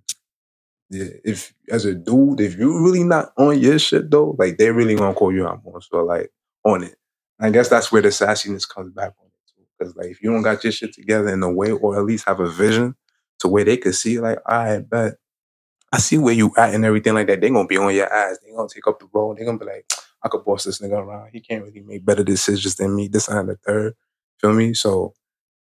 if 0.93 1.53
as 1.69 1.86
a 1.86 1.93
dude, 1.93 2.39
if 2.39 2.58
you 2.58 2.84
really 2.84 3.03
not 3.03 3.34
on 3.38 3.60
your 3.60 3.79
shit 3.79 4.12
though, 4.12 4.36
like 4.38 4.58
they 4.58 4.71
really 4.71 4.95
gonna 4.95 5.13
call 5.13 5.34
you 5.34 5.47
out 5.47 5.63
more. 5.63 5.82
So 5.82 6.03
like 6.03 6.32
on 6.63 6.84
it. 6.84 6.95
I 7.39 7.49
guess 7.49 7.69
that's 7.69 7.91
where 7.91 8.01
the 8.01 8.10
sassiness 8.10 8.67
comes 8.67 8.91
back 8.93 9.13
on 9.19 9.27
it 9.27 9.51
too. 9.56 9.65
Because 9.77 9.95
like 9.95 10.08
if 10.08 10.21
you 10.21 10.32
don't 10.32 10.43
got 10.43 10.63
your 10.63 10.71
shit 10.71 10.93
together 10.93 11.29
in 11.29 11.43
a 11.43 11.51
way, 11.51 11.71
or 11.71 11.97
at 11.97 12.06
least 12.06 12.27
have 12.27 12.39
a 12.39 12.49
vision 12.49 12.95
to 13.39 13.47
where 13.47 13.63
they 13.63 13.77
could 13.77 13.95
see, 13.95 14.19
like, 14.19 14.39
I 14.45 14.79
bet 14.79 15.15
I 15.93 15.99
see 15.99 16.17
where 16.17 16.34
you 16.34 16.51
at 16.58 16.73
and 16.73 16.84
everything 16.84 17.13
like 17.13 17.27
that. 17.27 17.39
They're 17.39 17.51
gonna 17.51 17.67
be 17.67 17.77
on 17.77 17.93
your 17.93 18.12
ass. 18.12 18.39
They're 18.43 18.56
gonna 18.56 18.67
take 18.73 18.88
up 18.88 18.99
the 18.99 19.08
role. 19.13 19.36
They're 19.36 19.45
gonna 19.45 19.60
be 19.60 19.65
like, 19.65 19.86
I 20.23 20.29
could 20.29 20.43
boss 20.43 20.63
this 20.63 20.82
nigga 20.82 20.99
around. 20.99 21.29
He 21.32 21.39
can't 21.39 21.63
really 21.63 21.82
make 21.82 22.06
better 22.06 22.23
decisions 22.23 22.75
than 22.75 22.95
me. 22.95 23.08
This 23.08 23.27
and 23.29 23.47
the 23.49 23.58
third. 23.58 23.93
Feel 24.41 24.53
me? 24.53 24.73
So 24.73 25.13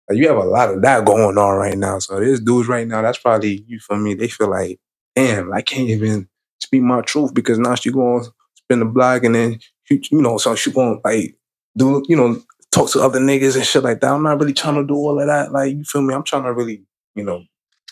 like, 0.09 0.17
you 0.17 0.27
have 0.27 0.37
a 0.37 0.43
lot 0.43 0.73
of 0.73 0.81
that 0.81 1.05
going 1.05 1.37
on 1.37 1.57
right 1.57 1.77
now. 1.77 1.99
So 1.99 2.19
there's 2.19 2.41
dudes 2.41 2.67
right 2.67 2.87
now. 2.87 3.03
That's 3.03 3.19
probably 3.19 3.63
you 3.67 3.79
feel 3.79 3.97
me. 3.97 4.15
They 4.15 4.27
feel 4.27 4.49
like 4.49 4.79
damn, 5.15 5.53
I 5.53 5.61
can't 5.61 5.89
even 5.89 6.27
speak 6.59 6.81
my 6.81 7.01
truth 7.01 7.33
because 7.33 7.59
now 7.59 7.75
she 7.75 7.91
to 7.91 8.33
spin 8.55 8.79
the 8.79 8.85
block 8.85 9.23
and 9.23 9.35
then, 9.35 9.59
she, 9.83 10.01
you 10.11 10.21
know, 10.21 10.37
so 10.37 10.55
she 10.55 10.71
to 10.71 10.99
like 11.03 11.37
do, 11.77 12.03
you 12.07 12.15
know, 12.17 12.41
talk 12.71 12.89
to 12.91 13.01
other 13.01 13.19
niggas 13.19 13.55
and 13.55 13.65
shit 13.65 13.83
like 13.83 14.01
that. 14.01 14.11
I'm 14.11 14.23
not 14.23 14.39
really 14.39 14.53
trying 14.53 14.75
to 14.75 14.85
do 14.85 14.95
all 14.95 15.19
of 15.19 15.27
that. 15.27 15.51
Like, 15.51 15.73
you 15.73 15.83
feel 15.83 16.01
me? 16.01 16.13
I'm 16.13 16.23
trying 16.23 16.43
to 16.43 16.53
really, 16.53 16.83
you 17.15 17.23
know, 17.23 17.43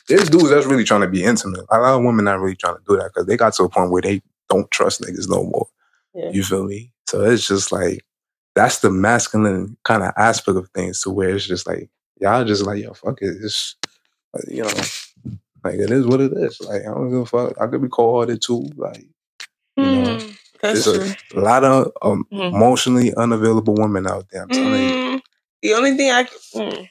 there's 0.08 0.30
dudes 0.30 0.50
that's 0.50 0.66
really 0.66 0.84
trying 0.84 1.02
to 1.02 1.08
be 1.08 1.24
intimate. 1.24 1.66
A 1.70 1.80
lot 1.80 1.98
of 1.98 2.04
women 2.04 2.26
not 2.26 2.40
really 2.40 2.56
trying 2.56 2.76
to 2.76 2.84
do 2.88 2.98
that 2.98 3.12
because 3.14 3.26
they 3.26 3.38
got 3.38 3.54
to 3.54 3.64
a 3.64 3.70
point 3.70 3.92
where 3.92 4.02
they 4.02 4.22
don't 4.50 4.70
trust 4.72 5.02
niggas 5.02 5.30
no 5.30 5.44
more. 5.44 5.68
Yeah. 6.14 6.30
You 6.30 6.44
feel 6.44 6.66
me? 6.66 6.92
So 7.08 7.22
it's 7.22 7.48
just 7.48 7.72
like, 7.72 8.04
that's 8.56 8.80
the 8.80 8.92
masculine 8.92 9.78
kind 9.84 10.04
of 10.04 10.14
aspect 10.18 10.58
of 10.58 10.70
things 10.70 11.02
to 11.02 11.10
where 11.10 11.30
it's 11.30 11.48
just 11.48 11.66
like, 11.68 11.90
y'all 12.20 12.46
just 12.46 12.66
like, 12.66 12.84
yo, 12.84 12.94
fuck 12.94 13.22
it. 13.22 13.36
It's, 13.42 13.76
you 14.48 14.64
know, 14.64 14.70
like 15.64 15.76
it 15.76 15.92
is 15.92 16.06
what 16.06 16.22
it 16.22 16.34
is. 16.34 16.60
Like 16.62 16.82
I 16.82 16.86
don't 16.86 17.10
give 17.10 17.20
a 17.20 17.26
fuck. 17.26 17.60
I 17.60 17.68
could 17.68 17.82
be 17.82 17.88
cold 17.88 18.16
hearted 18.28 18.42
too. 18.42 18.68
Like 18.76 19.06
you 19.78 19.84
mm, 19.84 20.04
know, 20.04 20.34
there's 20.62 20.88
a, 20.88 21.16
a, 21.36 21.40
lot 21.40 21.64
of 21.64 21.92
um, 22.02 22.26
mm. 22.32 22.54
emotionally 22.54 23.14
unavailable 23.16 23.76
women 23.76 24.08
out 24.08 24.28
there. 24.32 24.44
I'm 24.44 24.50
telling 24.50 24.72
mm, 24.72 25.14
you. 25.14 25.22
The 25.62 25.74
only 25.74 25.96
thing 25.96 26.12
I 26.12 26.24
mm, 26.56 26.90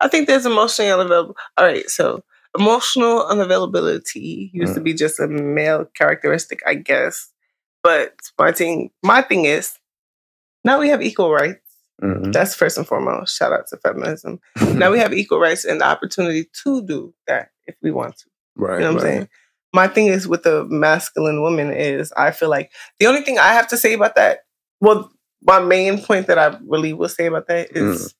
I 0.00 0.08
think 0.08 0.28
there's 0.28 0.46
emotionally 0.46 0.92
unavailable. 0.92 1.36
All 1.58 1.64
right, 1.64 1.88
so 1.88 2.22
emotional 2.58 3.24
unavailability 3.24 4.50
used 4.52 4.72
mm. 4.72 4.74
to 4.74 4.80
be 4.80 4.94
just 4.94 5.20
a 5.20 5.26
male 5.26 5.86
characteristic, 5.96 6.60
I 6.66 6.74
guess. 6.74 7.30
But 7.82 8.14
my 8.38 8.52
thing, 8.52 8.90
my 9.02 9.22
thing 9.22 9.44
is, 9.44 9.78
now 10.64 10.78
we 10.78 10.88
have 10.88 11.02
equal 11.02 11.32
rights. 11.32 11.58
Mm-hmm. 12.02 12.32
That's 12.32 12.54
first 12.54 12.78
and 12.78 12.86
foremost. 12.86 13.36
Shout 13.36 13.52
out 13.52 13.66
to 13.68 13.76
feminism. 13.76 14.40
now 14.74 14.90
we 14.90 14.98
have 15.00 15.12
equal 15.12 15.38
rights 15.38 15.64
and 15.64 15.80
the 15.80 15.86
opportunity 15.86 16.48
to 16.64 16.82
do 16.82 17.14
that 17.26 17.50
if 17.66 17.76
we 17.82 17.90
want 17.90 18.16
to. 18.18 18.24
Right. 18.56 18.78
You 18.78 18.84
know 18.84 18.94
what 18.94 19.02
right. 19.02 19.08
I'm 19.08 19.16
saying? 19.16 19.28
My 19.74 19.88
thing 19.88 20.06
is 20.08 20.28
with 20.28 20.42
the 20.42 20.64
masculine 20.64 21.40
woman 21.40 21.72
is 21.72 22.12
I 22.12 22.30
feel 22.30 22.50
like 22.50 22.72
the 22.98 23.06
only 23.06 23.22
thing 23.22 23.38
I 23.38 23.54
have 23.54 23.68
to 23.68 23.76
say 23.76 23.94
about 23.94 24.16
that, 24.16 24.40
well, 24.80 25.10
my 25.42 25.60
main 25.60 26.02
point 26.02 26.26
that 26.26 26.38
I 26.38 26.58
really 26.66 26.92
will 26.92 27.08
say 27.08 27.26
about 27.26 27.48
that 27.48 27.74
is 27.74 28.08
mm. 28.08 28.14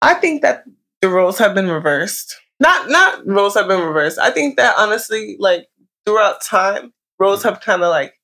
I 0.00 0.14
think 0.14 0.42
that 0.42 0.64
the 1.00 1.08
roles 1.08 1.38
have 1.38 1.54
been 1.54 1.68
reversed. 1.68 2.36
Not 2.62 2.88
not 2.88 3.26
roles 3.26 3.54
have 3.54 3.66
been 3.66 3.84
reversed. 3.84 4.20
I 4.20 4.30
think 4.30 4.56
that 4.56 4.76
honestly, 4.78 5.36
like 5.40 5.66
throughout 6.06 6.40
time, 6.42 6.92
roles 7.18 7.42
have 7.42 7.60
kind 7.60 7.82
of 7.82 7.90
like 7.90 8.14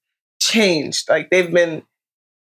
changed. 0.40 1.10
Like 1.10 1.28
they've 1.30 1.52
been 1.52 1.82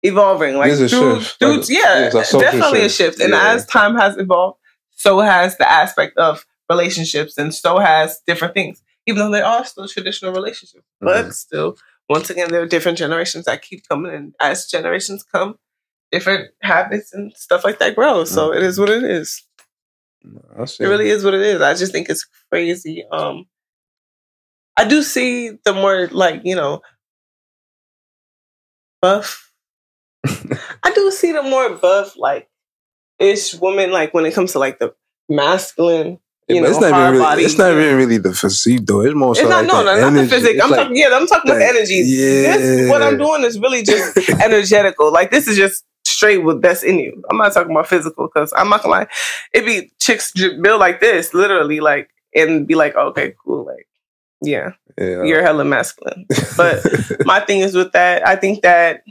evolving. 0.03 0.57
Like 0.57 0.75
through, 0.75 1.21
through 1.21 1.63
yeah, 1.69 2.11
definitely 2.11 2.81
shift. 2.81 2.85
a 2.85 2.89
shift. 2.89 3.21
And 3.21 3.33
yeah. 3.33 3.53
as 3.55 3.67
time 3.67 3.97
has 3.97 4.19
evolved, 4.19 4.59
so 4.91 5.21
has 5.21 5.57
the 5.57 5.71
aspect 5.71 6.19
of 6.19 6.45
relationships, 6.69 7.39
and 7.39 7.55
so 7.55 7.79
has 7.79 8.21
different 8.27 8.53
things. 8.53 8.83
Even 9.07 9.23
though 9.23 9.31
they 9.31 9.41
are 9.41 9.65
still 9.65 9.89
traditional 9.89 10.35
relationships, 10.35 10.85
mm-hmm. 11.03 11.07
but 11.07 11.33
still, 11.33 11.79
once 12.11 12.29
again, 12.29 12.51
there 12.51 12.61
are 12.61 12.67
different 12.67 12.99
generations 12.99 13.47
that 13.47 13.63
keep 13.63 13.89
coming, 13.89 14.13
and 14.15 14.35
as 14.39 14.67
generations 14.67 15.23
come, 15.23 15.59
different 16.13 16.51
habits 16.61 17.15
and 17.15 17.33
stuff 17.35 17.65
like 17.65 17.79
that 17.79 17.97
grow. 17.97 18.25
So 18.25 18.51
mm-hmm. 18.51 18.59
it 18.59 18.65
is 18.65 18.79
what 18.79 18.91
it 18.91 19.03
is. 19.03 19.47
It 20.23 20.81
really 20.81 21.09
is 21.09 21.25
what 21.25 21.35
it 21.35 21.41
is. 21.41 21.63
I 21.63 21.75
just 21.75 21.93
think 21.93 22.09
it's 22.09 22.27
crazy. 22.51 23.05
Um, 23.11 23.47
I 24.77 24.87
do 24.87 25.03
see 25.03 25.59
the 25.65 25.73
more 25.73 26.09
like 26.09 26.43
you 26.45 26.55
know 26.55 26.83
buff. 29.01 29.53
I 30.27 30.93
do 30.95 31.11
see 31.11 31.33
the 31.33 31.43
more 31.43 31.71
buff 31.77 32.17
like 32.17 32.49
ish 33.19 33.55
woman 33.55 33.91
like 33.91 34.13
when 34.13 34.27
it 34.27 34.35
comes 34.35 34.53
to 34.53 34.59
like 34.59 34.79
the 34.79 34.95
masculine. 35.29 36.19
You 36.49 36.57
yeah, 36.57 36.63
know, 36.63 36.69
it's 36.71 36.81
not 36.81 36.91
even 36.91 37.13
really, 37.13 37.19
body. 37.25 37.43
It's 37.45 37.59
not 37.59 37.71
even 37.71 37.97
really 37.97 38.19
the 38.19 38.35
physique 38.35 38.85
though. 38.85 39.03
It's 39.03 39.15
more. 39.15 39.33
It's 39.33 39.41
so 39.41 39.49
not 39.49 39.65
like 39.65 39.69
no, 39.69 39.85
no, 39.85 40.11
not 40.11 40.21
the 40.21 40.27
physique. 40.27 40.61
I'm 40.61 40.71
like, 40.71 40.81
talking. 40.81 40.97
Yeah, 40.97 41.11
I'm 41.13 41.27
talking 41.29 41.51
like, 41.51 41.61
about 41.61 41.77
energy. 41.77 42.03
Yeah. 42.05 42.57
This, 42.57 42.91
what 42.91 43.03
I'm 43.03 43.19
doing 43.19 43.45
is 43.45 43.59
really 43.59 43.85
just 43.85 44.17
energetical. 44.43 45.13
Like 45.13 45.31
this 45.31 45.47
is 45.47 45.57
just 45.57 45.85
straight 46.21 46.45
with 46.45 46.61
that's 46.61 46.83
in 46.83 46.99
you. 46.99 47.23
I'm 47.31 47.39
not 47.39 47.55
talking 47.55 47.71
about 47.71 47.89
physical 47.89 48.29
because 48.29 48.53
I'm 48.55 48.69
not 48.69 48.83
gonna 48.83 48.93
lie. 48.93 49.07
It 49.55 49.65
be 49.65 49.91
chicks 49.99 50.33
build 50.33 50.79
like 50.79 51.01
this, 51.01 51.33
literally, 51.33 51.81
like, 51.81 52.11
and 52.35 52.67
be 52.67 52.75
like, 52.75 52.95
okay, 52.95 53.33
cool, 53.43 53.65
like, 53.65 53.89
yeah, 54.43 54.73
yeah. 54.99 55.23
you're 55.25 55.43
hella 55.43 55.65
masculine. 55.65 56.27
But 56.59 56.85
my 57.25 57.41
thing 57.41 57.61
is 57.61 57.75
with 57.75 57.93
that, 57.93 58.29
I 58.29 58.37
think 58.37 58.61
that 58.63 59.03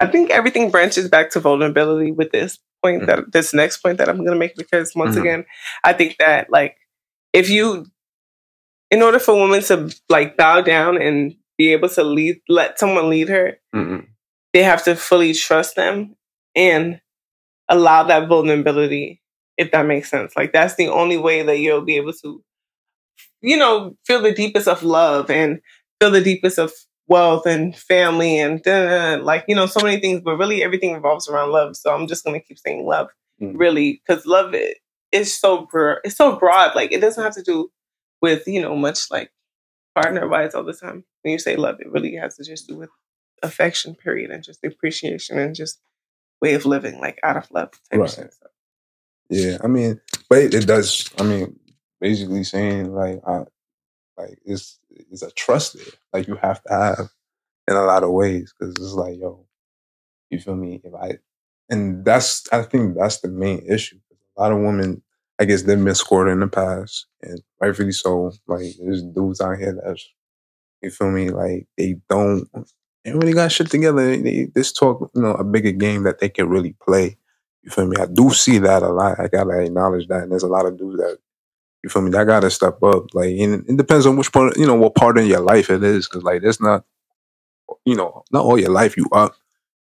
I 0.00 0.06
think 0.06 0.30
everything 0.30 0.70
branches 0.70 1.08
back 1.08 1.30
to 1.30 1.40
vulnerability 1.40 2.12
with 2.12 2.30
this 2.30 2.58
point 2.82 3.04
mm-hmm. 3.04 3.06
that 3.06 3.32
this 3.32 3.54
next 3.54 3.78
point 3.78 3.96
that 3.96 4.10
I'm 4.10 4.22
gonna 4.22 4.36
make 4.36 4.54
because 4.54 4.94
once 4.94 5.12
mm-hmm. 5.12 5.22
again, 5.22 5.44
I 5.82 5.94
think 5.94 6.16
that 6.18 6.50
like 6.50 6.76
if 7.32 7.48
you 7.48 7.86
in 8.90 9.00
order 9.00 9.18
for 9.18 9.34
women 9.34 9.62
to 9.62 9.90
like 10.10 10.36
bow 10.36 10.60
down 10.60 11.00
and 11.00 11.36
be 11.56 11.72
able 11.72 11.88
to 11.88 12.04
lead 12.04 12.42
let 12.50 12.78
someone 12.78 13.08
lead 13.08 13.30
her, 13.30 13.56
mm-hmm. 13.74 14.04
they 14.52 14.62
have 14.62 14.84
to 14.84 14.94
fully 14.94 15.32
trust 15.32 15.76
them 15.76 16.16
and 16.54 17.00
allow 17.68 18.02
that 18.04 18.28
vulnerability, 18.28 19.22
if 19.56 19.70
that 19.72 19.86
makes 19.86 20.10
sense. 20.10 20.34
Like 20.36 20.52
that's 20.52 20.74
the 20.74 20.88
only 20.88 21.16
way 21.16 21.42
that 21.42 21.58
you'll 21.58 21.84
be 21.84 21.96
able 21.96 22.12
to, 22.22 22.42
you 23.40 23.56
know, 23.56 23.96
feel 24.06 24.22
the 24.22 24.32
deepest 24.32 24.68
of 24.68 24.82
love 24.82 25.30
and 25.30 25.60
feel 26.00 26.10
the 26.10 26.20
deepest 26.20 26.58
of 26.58 26.72
wealth 27.06 27.46
and 27.46 27.76
family 27.76 28.38
and 28.38 28.64
like, 29.24 29.44
you 29.48 29.54
know, 29.54 29.66
so 29.66 29.80
many 29.82 30.00
things, 30.00 30.20
but 30.24 30.36
really 30.36 30.62
everything 30.62 30.92
revolves 30.92 31.28
around 31.28 31.50
love. 31.50 31.76
So 31.76 31.94
I'm 31.94 32.06
just 32.06 32.24
going 32.24 32.40
to 32.40 32.46
keep 32.46 32.58
saying 32.58 32.86
love, 32.86 33.08
mm. 33.40 33.52
really, 33.56 34.02
because 34.06 34.24
love 34.26 34.54
is 35.12 35.38
so 35.38 35.66
broad. 35.70 35.98
It's 36.04 36.16
so 36.16 36.36
broad. 36.36 36.74
Like 36.74 36.92
it 36.92 37.00
doesn't 37.00 37.22
have 37.22 37.34
to 37.34 37.42
do 37.42 37.70
with, 38.22 38.46
you 38.46 38.60
know, 38.60 38.74
much 38.74 39.10
like 39.10 39.30
partner 39.94 40.26
wise 40.26 40.54
all 40.54 40.64
the 40.64 40.72
time. 40.72 41.04
When 41.22 41.32
you 41.32 41.38
say 41.38 41.56
love, 41.56 41.76
it 41.80 41.90
really 41.90 42.14
has 42.16 42.36
to 42.36 42.44
just 42.44 42.68
do 42.68 42.76
with 42.76 42.90
affection, 43.42 43.94
period, 43.94 44.30
and 44.30 44.42
just 44.42 44.64
appreciation 44.64 45.38
and 45.38 45.54
just 45.54 45.80
way 46.44 46.54
of 46.54 46.66
living, 46.66 47.00
like 47.00 47.18
out 47.22 47.36
of 47.36 47.50
love 47.50 47.70
type 47.90 48.00
right. 48.00 48.10
So. 48.10 48.28
Yeah, 49.30 49.56
I 49.64 49.66
mean, 49.66 50.00
but 50.28 50.38
it, 50.38 50.54
it, 50.54 50.66
does. 50.66 51.10
I 51.18 51.22
mean, 51.22 51.58
basically 52.00 52.44
saying 52.44 52.94
like, 52.94 53.20
I, 53.26 53.44
like 54.18 54.38
it's 54.44 54.78
it's 54.90 55.22
a 55.22 55.30
trust 55.30 55.74
there. 55.74 55.94
Like 56.12 56.28
you 56.28 56.36
have 56.36 56.62
to 56.64 56.72
have 56.72 57.08
in 57.66 57.76
a 57.76 57.84
lot 57.84 58.04
of 58.04 58.10
ways 58.10 58.52
because 58.52 58.74
it's 58.74 58.92
like, 58.92 59.18
yo, 59.18 59.46
you 60.30 60.38
feel 60.38 60.54
me? 60.54 60.82
If 60.84 60.94
I 60.94 61.18
and 61.70 62.04
that's 62.04 62.46
I 62.52 62.62
think 62.62 62.96
that's 62.96 63.20
the 63.20 63.28
main 63.28 63.64
issue. 63.66 63.98
A 64.36 64.42
lot 64.42 64.52
of 64.52 64.58
women, 64.58 65.02
I 65.38 65.46
guess, 65.46 65.62
they've 65.62 65.82
been 65.82 65.94
scored 65.94 66.28
in 66.28 66.40
the 66.40 66.48
past, 66.48 67.06
and 67.22 67.40
rightfully 67.60 67.92
so. 67.92 68.32
Like 68.46 68.74
there's 68.78 69.02
dudes 69.02 69.40
out 69.40 69.58
here 69.58 69.80
that's 69.82 70.06
you 70.82 70.90
feel 70.90 71.10
me? 71.10 71.30
Like 71.30 71.66
they 71.78 71.96
don't 72.08 72.48
they 73.04 73.32
got 73.32 73.52
shit 73.52 73.70
together. 73.70 74.16
They, 74.16 74.48
this 74.54 74.72
talk, 74.72 75.10
you 75.14 75.22
know, 75.22 75.32
a 75.32 75.44
bigger 75.44 75.72
game 75.72 76.04
that 76.04 76.18
they 76.20 76.28
can 76.28 76.48
really 76.48 76.74
play. 76.82 77.18
You 77.62 77.70
feel 77.70 77.86
me? 77.86 77.96
I 77.98 78.06
do 78.06 78.30
see 78.30 78.58
that 78.58 78.82
a 78.82 78.88
lot. 78.88 79.20
I 79.20 79.28
gotta 79.28 79.60
acknowledge 79.60 80.08
that. 80.08 80.22
And 80.22 80.32
there's 80.32 80.42
a 80.42 80.48
lot 80.48 80.66
of 80.66 80.78
dudes 80.78 80.98
that, 80.98 81.18
you 81.82 81.90
feel 81.90 82.02
me? 82.02 82.10
That 82.10 82.26
gotta 82.26 82.50
step 82.50 82.82
up. 82.82 83.14
Like, 83.14 83.30
and 83.38 83.68
it 83.68 83.76
depends 83.76 84.06
on 84.06 84.16
which 84.16 84.32
part, 84.32 84.56
you 84.56 84.66
know, 84.66 84.74
what 84.74 84.94
part 84.94 85.18
of 85.18 85.26
your 85.26 85.40
life 85.40 85.70
it 85.70 85.82
is. 85.82 86.06
Cause 86.08 86.22
like, 86.22 86.42
it's 86.42 86.60
not, 86.60 86.84
you 87.84 87.96
know, 87.96 88.24
not 88.32 88.44
all 88.44 88.58
your 88.58 88.70
life 88.70 88.96
you 88.96 89.06
up. 89.12 89.34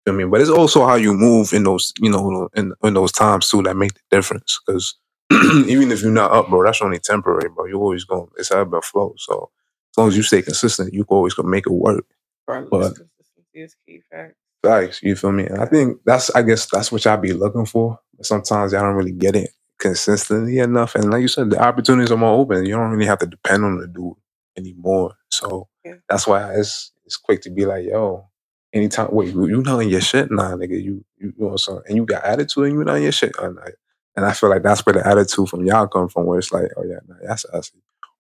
You 0.05 0.13
I 0.13 0.15
mean? 0.15 0.29
But 0.29 0.41
it's 0.41 0.49
also 0.49 0.86
how 0.86 0.95
you 0.95 1.13
move 1.13 1.53
in 1.53 1.63
those, 1.63 1.93
you 1.99 2.10
know, 2.10 2.49
in, 2.55 2.73
in 2.84 2.93
those 2.93 3.12
times 3.12 3.49
too 3.49 3.62
that 3.63 3.75
make 3.75 3.93
the 3.93 4.01
difference. 4.12 4.60
Cause 4.60 4.95
even 5.32 5.91
if 5.91 6.01
you're 6.01 6.12
not 6.12 6.32
up, 6.32 6.49
bro, 6.49 6.63
that's 6.63 6.82
only 6.82 6.99
temporary, 6.99 7.49
bro. 7.49 7.65
You're 7.65 7.77
always 7.79 8.05
going, 8.05 8.29
it's 8.38 8.51
ebb 8.51 8.73
and 8.73 8.84
flow. 8.84 9.13
So 9.17 9.51
as 9.91 9.97
long 9.97 10.08
as 10.08 10.17
you 10.17 10.23
stay 10.23 10.41
consistent, 10.41 10.93
you 10.93 11.05
always 11.10 11.34
go 11.34 11.43
make 11.43 11.67
it 11.67 11.73
work. 11.73 12.05
But 12.49 12.95
consistency 12.95 13.62
is 13.62 13.75
key 13.85 14.01
facts. 14.12 14.35
Facts, 14.63 15.01
you 15.03 15.15
feel 15.15 15.31
me? 15.31 15.45
And 15.45 15.59
I 15.59 15.65
think 15.65 15.99
that's 16.05 16.29
I 16.31 16.41
guess 16.41 16.65
that's 16.65 16.91
what 16.91 17.05
y'all 17.05 17.17
be 17.17 17.33
looking 17.33 17.65
for. 17.65 17.99
Sometimes 18.21 18.73
y'all 18.73 18.81
don't 18.81 18.95
really 18.95 19.13
get 19.13 19.35
it 19.35 19.51
consistently 19.77 20.59
enough. 20.59 20.95
And 20.95 21.09
like 21.09 21.21
you 21.21 21.27
said, 21.27 21.49
the 21.49 21.62
opportunities 21.62 22.12
are 22.12 22.17
more 22.17 22.38
open. 22.38 22.65
You 22.65 22.75
don't 22.75 22.91
really 22.91 23.05
have 23.05 23.19
to 23.19 23.25
depend 23.25 23.63
on 23.63 23.77
the 23.77 23.88
dude 23.88 24.15
anymore. 24.57 25.15
So 25.29 25.69
yeah. 25.85 25.95
that's 26.09 26.27
why 26.27 26.53
it's 26.55 26.91
it's 27.05 27.17
quick 27.17 27.41
to 27.43 27.49
be 27.49 27.65
like, 27.65 27.85
yo, 27.85 28.27
anytime 28.73 29.07
wait, 29.12 29.33
you 29.33 29.63
know 29.63 29.79
in 29.79 29.89
your 29.89 30.01
shit? 30.01 30.29
Nah, 30.29 30.55
nigga, 30.55 30.81
you 30.81 31.05
you, 31.17 31.33
know 31.38 31.55
something 31.55 31.83
and 31.88 31.95
you 31.95 32.05
got 32.05 32.23
attitude 32.23 32.65
and 32.65 32.73
you 32.73 32.83
know 32.83 32.95
your 32.95 33.12
shit. 33.12 33.31
Oh, 33.39 33.45
and 33.45 33.59
I, 33.59 33.69
and 34.15 34.25
I 34.25 34.33
feel 34.33 34.49
like 34.49 34.63
that's 34.63 34.85
where 34.85 34.93
the 34.93 35.07
attitude 35.07 35.49
from 35.49 35.65
y'all 35.65 35.88
come 35.88 36.09
from, 36.09 36.25
where 36.25 36.39
it's 36.39 36.51
like, 36.51 36.69
oh 36.77 36.83
yeah, 36.83 36.99
nah, 37.07 37.15
that's 37.23 37.45
us. 37.45 37.71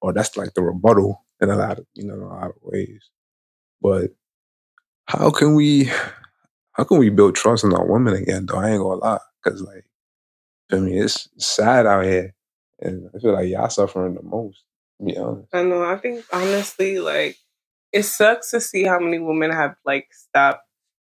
Or 0.01 0.13
that's 0.13 0.37
like 0.37 0.53
the 0.53 0.61
rebuttal 0.61 1.25
in 1.41 1.49
a 1.49 1.55
lot 1.55 1.79
of 1.79 1.85
you 1.93 2.05
know, 2.05 2.13
in 2.13 2.21
a 2.21 2.27
lot 2.27 2.51
of 2.51 2.55
ways. 2.61 3.09
But 3.81 4.11
how 5.09 5.31
can 5.31 5.55
we 5.55 5.89
how 6.73 6.83
can 6.83 6.99
we 6.99 7.09
build 7.09 7.33
trust 7.33 7.63
in 7.63 7.73
our 7.73 7.85
women 7.85 8.13
again 8.13 8.45
though? 8.45 8.57
I 8.59 8.69
ain't 8.69 8.79
gonna 8.79 8.99
lie. 9.01 9.19
Cause 9.43 9.61
like 9.61 9.85
I 10.71 10.75
mean 10.75 11.01
it's 11.01 11.27
sad 11.37 11.87
out 11.87 12.05
here. 12.05 12.35
And 12.79 13.09
I 13.13 13.19
feel 13.19 13.33
like 13.33 13.49
y'all 13.49 13.69
suffering 13.69 14.13
the 14.13 14.21
most, 14.21 14.63
be 15.03 15.17
honest. 15.17 15.49
I 15.51 15.63
know. 15.63 15.83
I 15.83 15.97
think 15.97 16.23
honestly, 16.31 16.99
like 16.99 17.37
it 17.91 18.03
sucks 18.03 18.51
to 18.51 18.61
see 18.61 18.83
how 18.83 18.99
many 18.99 19.17
women 19.17 19.49
have 19.49 19.75
like 19.83 20.09
stopped, 20.11 20.61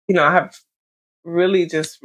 you 0.09 0.17
know, 0.17 0.25
I 0.25 0.33
have 0.33 0.57
really 1.25 1.67
just 1.67 2.03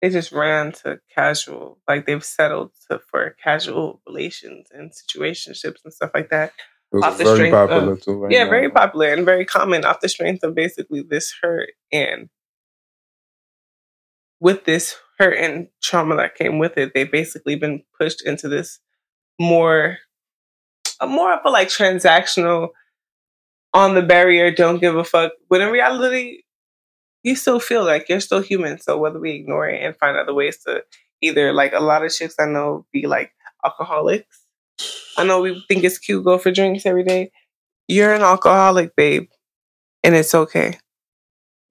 they 0.00 0.08
just 0.08 0.32
ran 0.32 0.72
to 0.72 0.98
casual, 1.14 1.78
like 1.86 2.06
they've 2.06 2.24
settled 2.24 2.72
to 2.90 3.00
for 3.10 3.36
casual 3.44 4.00
relations 4.06 4.68
and 4.72 4.92
situationships 4.92 5.84
and 5.84 5.92
stuff 5.92 6.12
like 6.14 6.30
that 6.30 6.54
off 6.94 7.18
the 7.18 7.24
very 7.24 7.36
strength 7.36 7.54
popular 7.54 7.92
of, 7.92 8.02
too. 8.02 8.14
Right 8.14 8.32
yeah, 8.32 8.44
now. 8.44 8.50
very 8.50 8.70
popular 8.70 9.12
and 9.12 9.24
very 9.24 9.44
common 9.44 9.84
off 9.84 10.00
the 10.00 10.08
strength 10.08 10.42
of 10.42 10.54
basically 10.54 11.02
this 11.02 11.34
hurt 11.40 11.70
and 11.92 12.28
with 14.40 14.64
this 14.64 14.96
hurt 15.18 15.36
and 15.36 15.68
trauma 15.82 16.16
that 16.16 16.34
came 16.34 16.58
with 16.58 16.76
it, 16.78 16.92
they've 16.94 17.10
basically 17.10 17.54
been 17.54 17.82
pushed 17.98 18.26
into 18.26 18.48
this 18.48 18.80
more, 19.38 19.98
a 21.00 21.06
more 21.06 21.34
of 21.34 21.40
a 21.44 21.50
like 21.50 21.68
transactional, 21.68 22.70
on 23.72 23.94
the 23.94 24.02
barrier, 24.02 24.50
don't 24.50 24.80
give 24.80 24.96
a 24.96 25.04
fuck. 25.04 25.32
When 25.48 25.60
in 25.60 25.70
reality, 25.70 26.42
you 27.22 27.36
still 27.36 27.60
feel 27.60 27.84
like 27.84 28.08
you're 28.08 28.20
still 28.20 28.40
human. 28.40 28.80
So 28.80 28.98
whether 28.98 29.20
we 29.20 29.32
ignore 29.32 29.68
it 29.68 29.82
and 29.82 29.96
find 29.96 30.16
other 30.16 30.34
ways 30.34 30.58
to 30.66 30.82
either 31.20 31.52
like 31.52 31.72
a 31.72 31.80
lot 31.80 32.04
of 32.04 32.12
chicks 32.12 32.34
I 32.40 32.46
know 32.46 32.86
be 32.92 33.06
like 33.06 33.32
alcoholics 33.64 34.39
I 35.16 35.24
know 35.24 35.40
we 35.42 35.64
think 35.68 35.84
it's 35.84 35.98
cute 35.98 36.24
go 36.24 36.38
for 36.38 36.50
drinks 36.50 36.86
every 36.86 37.04
day. 37.04 37.30
You're 37.88 38.14
an 38.14 38.22
alcoholic, 38.22 38.94
babe, 38.96 39.28
and 40.04 40.14
it's 40.14 40.34
okay. 40.34 40.78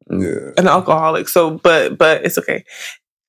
Yeah. 0.10 0.52
An 0.58 0.68
alcoholic. 0.68 1.30
So, 1.30 1.52
but 1.58 1.98
but 1.98 2.26
it's 2.26 2.38
okay. 2.38 2.64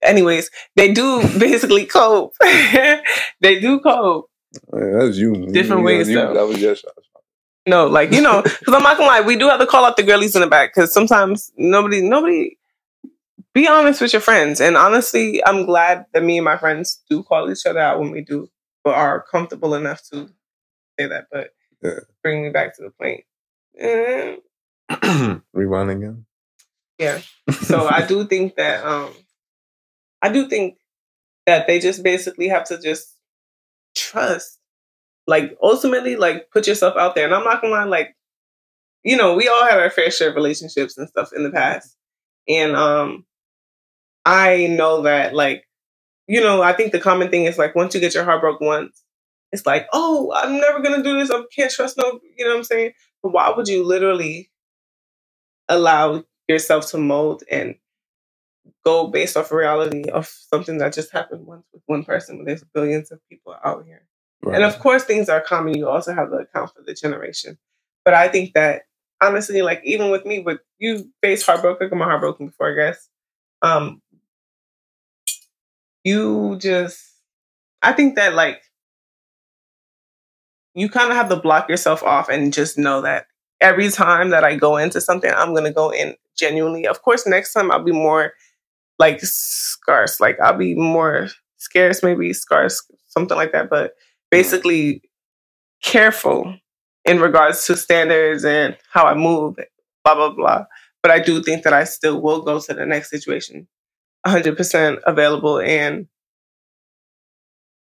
anyways, 0.03 0.51
they 0.77 0.93
do 0.93 1.23
basically 1.39 1.87
cope. 1.87 2.35
they 2.41 3.61
do 3.61 3.81
cope. 3.81 4.31
Yeah, 4.75 4.91
that's 4.99 5.17
you. 5.17 5.47
Different 5.53 5.81
you, 5.81 5.87
ways, 5.87 6.09
You, 6.09 6.17
though. 6.17 6.35
that 6.35 6.47
was 6.47 6.61
your 6.61 6.75
shot. 6.75 6.93
No, 7.67 7.87
like 7.87 8.13
you 8.13 8.23
know, 8.23 8.43
because 8.43 8.75
I'm 8.75 8.83
not 8.83 8.97
gonna 8.97 9.09
lie, 9.09 9.21
we 9.21 9.37
do 9.37 9.49
have 9.49 9.61
to 9.61 9.67
call 9.67 9.85
out 9.85 9.97
the 9.97 10.03
girlies 10.03 10.35
in 10.35 10.41
the 10.41 10.47
back 10.47 10.75
because 10.75 10.93
sometimes 10.93 11.53
nobody, 11.57 12.03
nobody. 12.03 12.57
Be 13.53 13.67
honest 13.69 14.01
with 14.01 14.13
your 14.13 14.23
friends, 14.23 14.61
and 14.61 14.77
honestly, 14.77 15.45
I'm 15.45 15.67
glad 15.67 16.07
that 16.13 16.23
me 16.23 16.39
and 16.39 16.45
my 16.45 16.57
friends 16.57 17.03
do 17.11 17.23
call 17.25 17.51
each 17.51 17.67
other 17.67 17.81
out 17.81 17.99
when 17.99 18.11
we 18.13 18.23
do, 18.23 18.49
but 18.91 18.99
are 18.99 19.23
comfortable 19.23 19.75
enough 19.75 20.03
to 20.11 20.29
say 20.99 21.07
that. 21.07 21.27
But 21.31 21.51
Yeah. 21.83 22.01
bring 22.23 22.43
me 22.43 22.51
back 22.51 22.77
to 22.77 22.83
the 22.83 22.91
point. 22.91 23.25
Eh, 23.79 24.37
Rewind 25.53 25.91
again. 25.91 26.27
Yeah. 26.99 27.21
so 27.63 27.87
I 27.89 28.07
do 28.13 28.27
think 28.27 28.57
that 28.57 28.85
um 28.85 29.13
I 30.23 30.31
do 30.33 30.49
think 30.49 30.77
that 31.47 31.67
they 31.67 31.79
just 31.79 32.03
basically 32.03 32.49
have 32.49 32.65
to 32.67 32.79
just 32.81 33.17
trust. 33.95 34.59
Like 35.27 35.57
ultimately, 35.63 36.17
like 36.17 36.51
put 36.51 36.67
yourself 36.67 36.97
out 36.97 37.15
there. 37.15 37.25
And 37.27 37.35
I'm 37.35 37.45
not 37.45 37.63
gonna 37.63 37.75
lie, 37.75 37.85
like, 37.85 38.17
you 39.05 39.17
know, 39.17 39.35
we 39.37 39.49
all 39.49 39.65
had 39.65 39.79
our 39.79 39.91
fair 39.91 40.11
share 40.11 40.31
of 40.31 40.35
relationships 40.37 40.99
and 40.99 41.09
stuff 41.09 41.33
in 41.35 41.43
the 41.45 41.51
past. 41.51 41.97
And 42.49 42.77
um 42.77 43.25
I 44.27 44.67
know 44.67 45.03
that 45.03 45.35
like, 45.35 45.65
you 46.31 46.41
know, 46.41 46.63
I 46.63 46.73
think 46.73 46.93
the 46.93 47.01
common 47.01 47.29
thing 47.31 47.45
is 47.45 47.59
like 47.59 47.75
once 47.75 47.95
you 47.95 48.01
get 48.01 48.15
your 48.15 48.25
heart 48.25 48.41
broke 48.41 48.61
once, 48.61 49.03
it's 49.53 49.67
like, 49.67 49.89
oh, 49.93 50.33
I'm 50.37 50.59
never 50.59 50.81
gonna 50.81 51.03
do 51.03 51.19
this. 51.19 51.31
I 51.31 51.43
can't 51.55 51.73
trust 51.73 51.99
no, 51.99 52.21
you 52.39 52.45
know 52.45 52.53
what 52.53 52.59
I'm 52.59 52.65
saying? 52.65 52.93
But 53.23 53.33
why 53.33 53.53
would 53.55 53.67
you 53.69 53.85
literally 53.85 54.51
allow 55.69 56.25
yourself 56.49 56.91
to 56.91 56.99
mold 56.99 57.43
and 57.51 57.75
go 58.85 59.09
based 59.09 59.37
off 59.37 59.51
a 59.51 59.57
reality 59.57 60.09
of 60.11 60.27
something 60.27 60.79
that 60.79 60.93
just 60.93 61.13
happened 61.13 61.47
once 61.47 61.65
with 61.73 61.83
one 61.87 62.05
person 62.05 62.37
when 62.37 62.47
there's 62.47 62.65
billions 62.65 63.11
of 63.11 63.21
people 63.29 63.55
out 63.65 63.85
here. 63.85 64.03
Right. 64.43 64.57
And 64.57 64.65
of 64.65 64.79
course 64.79 65.05
things 65.05 65.29
are 65.29 65.41
common. 65.41 65.77
You 65.77 65.89
also 65.89 66.15
have 66.15 66.31
to 66.31 66.37
account 66.37 66.71
for 66.75 66.83
the 66.87 66.95
generation. 66.95 67.59
But 68.05 68.15
I 68.15 68.29
think 68.29 68.55
that 68.55 68.83
honestly, 69.21 69.63
like 69.63 69.81
even 69.85 70.11
with 70.11 70.25
me, 70.25 70.41
with 70.41 70.61
you 70.79 71.11
faced 71.23 71.45
heartbroken, 71.45 71.91
I'm 71.93 72.01
heartbroken 72.01 72.47
before, 72.47 72.73
I 72.73 72.75
guess. 72.75 73.09
Um 73.63 74.01
you 76.05 76.57
just 76.59 77.01
I 77.83 77.93
think 77.93 78.17
that 78.17 78.35
like 78.35 78.63
you 80.75 80.89
kind 80.89 81.11
of 81.11 81.17
have 81.17 81.29
to 81.29 81.37
block 81.37 81.69
yourself 81.69 82.03
off 82.03 82.29
and 82.29 82.53
just 82.53 82.79
know 82.79 83.01
that 83.03 83.27
every 83.61 83.91
time 83.91 84.31
that 84.31 84.45
I 84.45 84.57
go 84.57 84.77
into 84.77 85.01
something, 85.01 85.31
I'm 85.31 85.55
gonna 85.55 85.73
go 85.73 85.91
in 85.91 86.15
genuinely. 86.37 86.87
Of 86.87 87.03
course, 87.03 87.27
next 87.27 87.53
time 87.53 87.71
I'll 87.71 87.83
be 87.83 87.93
more 87.93 88.33
like 88.99 89.21
scarce, 89.21 90.21
like 90.21 90.39
I'll 90.41 90.57
be 90.57 90.75
more 90.75 91.29
scarce, 91.57 92.03
maybe 92.03 92.33
scarce, 92.33 92.83
something 93.09 93.37
like 93.37 93.53
that. 93.53 93.71
But 93.71 93.91
mm-hmm. 93.91 94.31
basically, 94.31 95.03
careful 95.83 96.57
in 97.05 97.21
regards 97.21 97.67
to 97.67 97.77
standards 97.77 98.45
and 98.45 98.77
how 98.93 99.05
I 99.05 99.15
move, 99.15 99.57
blah 100.05 100.15
blah 100.15 100.31
blah. 100.31 100.65
But 101.03 101.13
I 101.13 101.19
do 101.19 101.43
think 101.43 101.65
that 101.65 101.73
I 101.73 101.85
still 101.85 102.21
will 102.21 102.43
go 102.43 102.61
to 102.61 102.75
the 102.75 102.87
next 102.87 103.11
situation, 103.11 103.67
100% 104.27 104.99
available 105.07 105.59
and 105.59 106.07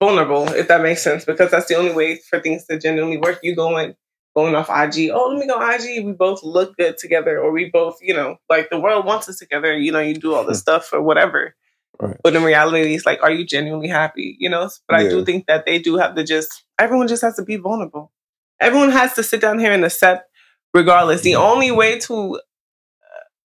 vulnerable, 0.00 0.48
if 0.48 0.68
that 0.68 0.82
makes 0.82 1.02
sense, 1.02 1.24
because 1.24 1.50
that's 1.50 1.66
the 1.66 1.74
only 1.74 1.92
way 1.92 2.16
for 2.16 2.40
things 2.40 2.64
to 2.66 2.78
genuinely 2.78 3.18
work. 3.18 3.40
You 3.42 3.54
going 3.54 3.94
going 4.36 4.54
off 4.54 4.70
IG, 4.70 5.10
oh, 5.10 5.30
let 5.30 5.38
me 5.38 5.46
go 5.46 5.60
IG. 5.60 6.04
We 6.04 6.12
both 6.12 6.42
look 6.42 6.76
good 6.76 6.98
together, 6.98 7.40
or 7.40 7.50
we 7.50 7.70
both, 7.70 7.98
you 8.00 8.14
know, 8.14 8.36
like 8.48 8.70
the 8.70 8.78
world 8.78 9.04
wants 9.04 9.28
us 9.28 9.38
together. 9.38 9.76
You 9.76 9.92
know, 9.92 10.00
you 10.00 10.14
do 10.14 10.34
all 10.34 10.44
this 10.44 10.60
stuff 10.60 10.92
or 10.92 11.02
whatever. 11.02 11.54
Right. 12.00 12.16
But 12.22 12.36
in 12.36 12.44
reality, 12.44 12.94
it's 12.94 13.06
like, 13.06 13.20
are 13.22 13.32
you 13.32 13.44
genuinely 13.44 13.88
happy? 13.88 14.36
You 14.38 14.48
know. 14.48 14.70
But 14.86 15.00
I 15.00 15.08
do 15.08 15.24
think 15.24 15.46
that 15.46 15.66
they 15.66 15.78
do 15.78 15.96
have 15.96 16.14
to 16.14 16.24
just. 16.24 16.64
Everyone 16.78 17.08
just 17.08 17.22
has 17.22 17.36
to 17.36 17.42
be 17.42 17.56
vulnerable. 17.56 18.12
Everyone 18.60 18.90
has 18.90 19.14
to 19.14 19.22
sit 19.22 19.40
down 19.40 19.58
here 19.58 19.72
and 19.72 19.84
accept, 19.84 20.28
regardless. 20.72 21.22
The 21.22 21.36
only 21.36 21.72
way 21.72 21.98
to 22.00 22.36
uh, 22.36 22.40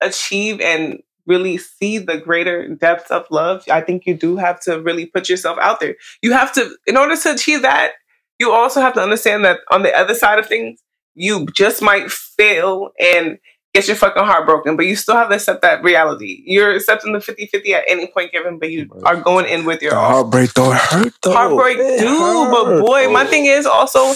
achieve 0.07 0.59
and 0.61 1.01
really 1.25 1.57
see 1.57 1.97
the 1.97 2.17
greater 2.17 2.67
depths 2.67 3.11
of 3.11 3.25
love, 3.31 3.63
I 3.71 3.81
think 3.81 4.05
you 4.05 4.13
do 4.15 4.37
have 4.37 4.59
to 4.61 4.81
really 4.81 5.05
put 5.05 5.29
yourself 5.29 5.57
out 5.59 5.79
there. 5.79 5.95
You 6.21 6.33
have 6.33 6.51
to, 6.53 6.69
in 6.87 6.97
order 6.97 7.15
to 7.15 7.31
achieve 7.33 7.61
that, 7.61 7.93
you 8.39 8.51
also 8.51 8.81
have 8.81 8.93
to 8.95 9.01
understand 9.01 9.45
that 9.45 9.59
on 9.71 9.83
the 9.83 9.93
other 9.95 10.15
side 10.15 10.39
of 10.39 10.47
things, 10.47 10.79
you 11.15 11.45
just 11.53 11.81
might 11.81 12.11
fail 12.11 12.89
and 12.99 13.37
get 13.73 13.87
your 13.87 13.95
fucking 13.95 14.23
heart 14.23 14.45
broken, 14.45 14.75
but 14.75 14.85
you 14.85 14.95
still 14.95 15.15
have 15.15 15.29
to 15.29 15.35
accept 15.35 15.61
that 15.61 15.83
reality. 15.83 16.43
You're 16.45 16.71
accepting 16.75 17.13
the 17.13 17.21
50 17.21 17.47
50 17.47 17.73
at 17.73 17.83
any 17.87 18.07
point 18.07 18.31
given, 18.31 18.59
but 18.59 18.69
you 18.71 18.89
are 19.03 19.15
going 19.15 19.47
in 19.47 19.65
with 19.65 19.81
your 19.81 19.91
The 19.91 19.99
heartbreak 19.99 20.53
though 20.53 20.71
it 20.71 20.77
hurt 20.77 21.13
though. 21.21 21.31
heartbreak, 21.33 21.77
It 21.79 21.99
do. 21.99 22.49
But 22.51 22.81
boy, 22.81 23.09
my 23.09 23.25
thing 23.25 23.45
is 23.45 23.65
also 23.65 23.99
I 23.99 24.03
ain't 24.09 24.15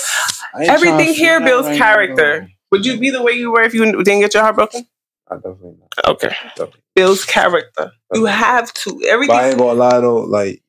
trying 0.53 0.69
everything 0.69 1.13
here 1.13 1.39
builds 1.39 1.67
right 1.67 1.77
character. 1.77 2.41
now. 2.41 2.47
Would 2.71 2.85
you 2.85 2.99
be 2.99 3.09
the 3.11 3.21
way 3.23 3.31
you 3.33 3.51
were 3.51 3.61
if 3.61 3.73
you 3.73 3.85
didn't 3.85 4.19
get 4.19 4.33
your 4.33 4.43
heart 4.43 4.55
broken? 4.55 4.85
I 5.31 5.35
definitely 5.35 5.75
not. 5.79 6.07
Okay. 6.15 6.35
Definitely. 6.55 6.81
Builds 6.95 7.25
character. 7.25 7.91
You 8.13 8.25
have 8.25 8.73
to. 8.73 8.91
But 8.93 9.05
I 9.05 9.09
Everything. 9.13 9.39
ain't 9.39 9.57
gonna 9.57 9.73
lie 9.79 9.99
though, 9.99 10.21
like 10.21 10.63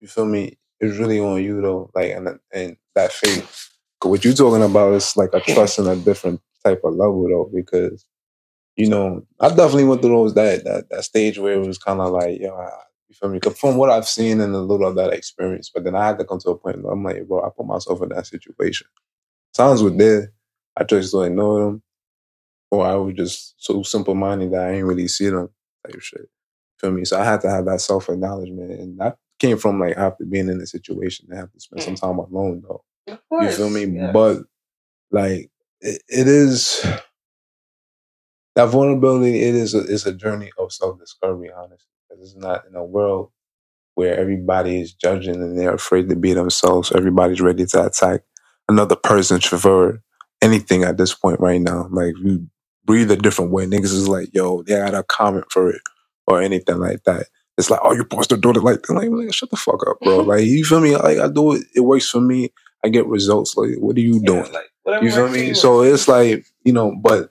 you 0.00 0.08
feel 0.08 0.26
me? 0.26 0.58
It's 0.80 0.98
really 0.98 1.20
on 1.20 1.42
you 1.42 1.60
though, 1.62 1.90
like 1.94 2.12
and 2.12 2.28
and 2.52 2.76
that 2.94 3.12
faith. 3.12 3.70
'Cause 4.00 4.10
what 4.10 4.24
you're 4.24 4.34
talking 4.34 4.62
about 4.62 4.94
is 4.94 5.16
like 5.16 5.30
a 5.34 5.40
trust 5.40 5.78
in 5.80 5.88
a 5.88 5.96
different 5.96 6.40
type 6.64 6.82
of 6.84 6.94
level 6.94 7.28
though, 7.28 7.50
because 7.54 8.06
you 8.76 8.88
know 8.88 9.26
I 9.40 9.48
definitely 9.50 9.84
went 9.84 10.02
through 10.02 10.10
those 10.16 10.34
that 10.34 10.64
that 10.64 10.90
that 10.90 11.04
stage 11.04 11.38
where 11.38 11.54
it 11.60 11.66
was 11.66 11.78
kind 11.78 12.00
of 12.00 12.12
like 12.12 12.40
yo, 12.40 12.54
I, 12.56 12.70
you 13.08 13.14
feel 13.16 13.30
me? 13.30 13.40
from 13.40 13.76
what 13.76 13.90
I've 13.90 14.08
seen 14.08 14.40
and 14.40 14.54
a 14.54 14.60
little 14.60 14.88
of 14.88 14.96
that 14.96 15.12
experience, 15.14 15.70
but 15.74 15.84
then 15.84 15.96
I 15.96 16.06
had 16.08 16.18
to 16.18 16.24
come 16.24 16.40
to 16.40 16.50
a 16.50 16.58
point 16.58 16.82
where 16.82 16.92
I'm 16.94 17.04
like, 17.04 17.26
bro, 17.28 17.44
I 17.44 17.50
put 17.56 17.66
myself 17.66 18.02
in 18.02 18.10
that 18.10 18.26
situation. 18.26 18.86
Sounds 19.54 19.82
were 19.82 19.90
there, 19.90 20.32
I 20.76 20.84
just 20.84 21.12
don't 21.12 21.34
know 21.36 21.58
them, 21.58 21.82
or 22.70 22.86
I 22.86 22.94
was 22.94 23.14
just 23.14 23.54
so 23.58 23.82
simple 23.82 24.14
minded 24.14 24.52
that 24.52 24.66
I 24.68 24.72
ain't 24.74 24.86
really 24.86 25.08
see 25.08 25.28
them 25.28 25.48
type 25.86 26.00
shit. 26.00 26.28
Feel 26.80 26.92
me? 26.92 27.04
So 27.04 27.18
I 27.18 27.24
had 27.24 27.40
to 27.42 27.50
have 27.50 27.64
that 27.66 27.80
self 27.80 28.08
acknowledgement, 28.08 28.72
and 28.72 28.98
that 29.00 29.16
came 29.38 29.56
from 29.56 29.80
like 29.80 29.96
after 29.96 30.24
being 30.24 30.48
in 30.48 30.60
a 30.60 30.66
situation 30.66 31.26
and 31.30 31.38
have 31.38 31.52
to 31.52 31.60
spend 31.60 31.82
some 31.82 31.94
mm. 31.94 32.00
time 32.00 32.18
alone 32.18 32.62
though. 32.66 32.84
You 33.06 33.50
feel 33.50 33.70
me? 33.70 33.84
yeah. 33.86 34.12
But 34.12 34.38
like 35.10 35.50
it, 35.80 36.02
it 36.08 36.28
is 36.28 36.84
that 38.54 38.66
vulnerability. 38.66 39.42
It 39.42 39.54
is 39.54 39.74
a, 39.74 39.80
it's 39.80 40.06
a 40.06 40.12
journey 40.12 40.50
of 40.58 40.72
self 40.72 40.98
discovery. 40.98 41.50
Honestly, 41.56 41.86
'Cause 42.08 42.18
it's 42.20 42.36
not 42.36 42.64
in 42.68 42.74
a 42.76 42.84
world 42.84 43.30
where 43.94 44.16
everybody 44.18 44.80
is 44.80 44.92
judging 44.92 45.36
and 45.36 45.58
they're 45.58 45.74
afraid 45.74 46.08
to 46.08 46.16
be 46.16 46.32
themselves. 46.32 46.92
Everybody's 46.92 47.40
ready 47.40 47.66
to 47.66 47.86
attack 47.86 48.22
another 48.68 48.96
person 48.96 49.40
for 49.40 50.02
anything 50.42 50.84
at 50.84 50.96
this 50.98 51.14
point 51.14 51.40
right 51.40 51.60
now. 51.60 51.88
Like 51.90 52.14
you 52.22 52.46
breathe 52.88 53.12
a 53.12 53.16
different 53.16 53.52
way. 53.52 53.66
Niggas 53.66 53.94
is 53.94 54.08
like, 54.08 54.30
yo, 54.34 54.62
they 54.64 54.76
got 54.76 54.94
a 54.96 55.04
comment 55.04 55.46
for 55.52 55.70
it 55.70 55.82
or 56.26 56.42
anything 56.42 56.78
like 56.78 57.04
that. 57.04 57.28
It's 57.58 57.70
like, 57.70 57.80
oh, 57.84 57.92
you're 57.92 58.04
supposed 58.10 58.30
to 58.30 58.38
do 58.38 58.50
it 58.50 58.56
like 58.64 58.82
that. 58.82 58.94
Like, 58.94 59.10
nigga, 59.10 59.34
shut 59.34 59.50
the 59.50 59.58
fuck 59.58 59.86
up, 59.88 59.98
bro. 60.02 60.20
Like, 60.24 60.44
you 60.46 60.64
feel 60.64 60.80
me? 60.80 60.96
Like, 60.96 61.18
I 61.18 61.28
do 61.28 61.54
it. 61.54 61.64
It 61.76 61.82
works 61.82 62.10
for 62.10 62.20
me. 62.22 62.50
I 62.84 62.88
get 62.90 63.06
results. 63.06 63.56
Like, 63.56 63.76
what 63.78 63.96
are 63.98 64.00
you 64.00 64.14
Yeah, 64.14 64.26
doing? 64.26 64.52
like, 64.52 65.02
You 65.02 65.12
feel 65.12 65.28
me? 65.28 65.54
So 65.54 65.82
it's 65.82 66.08
like, 66.08 66.46
you 66.64 66.72
know, 66.72 66.96
but 67.00 67.30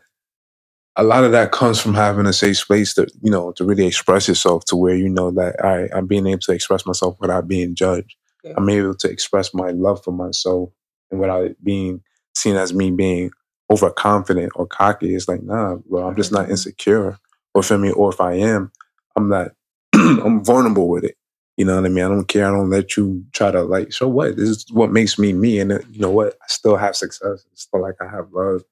a 0.96 1.04
lot 1.04 1.26
of 1.26 1.34
that 1.34 1.52
comes 1.54 1.82
from 1.82 1.96
having 1.96 2.28
a 2.28 2.34
safe 2.34 2.58
space 2.60 2.94
to, 2.96 3.08
you 3.24 3.32
know, 3.32 3.52
to 3.54 3.66
really 3.66 3.88
express 3.88 4.28
yourself 4.30 4.66
to 4.66 4.78
where 4.78 4.96
you 4.96 5.10
know 5.10 5.32
that 5.32 5.58
right, 5.64 5.90
I'm 5.96 6.08
being 6.08 6.28
able 6.28 6.42
to 6.42 6.54
express 6.54 6.86
myself 6.86 7.18
without 7.20 7.48
being 7.48 7.76
judged. 7.76 8.16
Yeah. 8.44 8.54
I'm 8.58 8.70
able 8.70 8.96
to 8.96 9.10
express 9.10 9.54
my 9.56 9.72
love 9.72 10.04
for 10.04 10.12
myself 10.12 10.70
and 11.12 11.20
without 11.20 11.46
it 11.46 11.64
being 11.64 12.02
seen 12.36 12.56
as 12.58 12.74
me 12.74 12.92
being 12.92 13.32
overconfident 13.72 14.52
or 14.56 14.68
cocky. 14.68 15.16
It's 15.16 15.28
like, 15.28 15.44
nah, 15.44 15.76
bro, 15.76 16.08
I'm 16.08 16.16
just 16.16 16.32
not 16.32 16.48
Mhm. 16.48 16.52
insecure. 16.52 17.18
Or 17.54 17.64
feel 17.64 17.80
me, 17.80 17.92
or 17.92 18.12
if 18.14 18.22
I 18.22 18.34
am, 18.34 18.72
I'm 19.16 19.30
not 19.30 19.52
I'm 19.96 20.44
vulnerable 20.44 20.90
with 20.90 21.04
it. 21.06 21.18
You 21.58 21.66
know 21.66 21.76
what 21.76 21.86
I 21.86 21.90
mean? 21.90 22.04
I 22.06 22.10
don't 22.10 22.28
care. 22.28 22.48
I 22.48 22.52
don't 22.52 22.70
let 22.70 22.98
you 22.98 23.26
try 23.34 23.52
to 23.52 23.64
like, 23.64 23.92
so 23.94 24.08
what? 24.08 24.38
This 24.38 24.50
is 24.50 24.66
what 24.72 24.92
makes 24.92 25.18
me 25.20 25.34
me. 25.34 25.60
And 25.60 25.72
uh, 25.74 25.80
you 25.92 26.00
know 26.00 26.12
what? 26.12 26.36
I 26.42 26.48
still 26.48 26.78
have 26.78 26.96
success. 26.96 27.46
It's 27.52 27.64
still 27.64 27.82
like 27.82 27.96
I 28.02 28.08
have 28.10 28.32
love. 28.34 28.64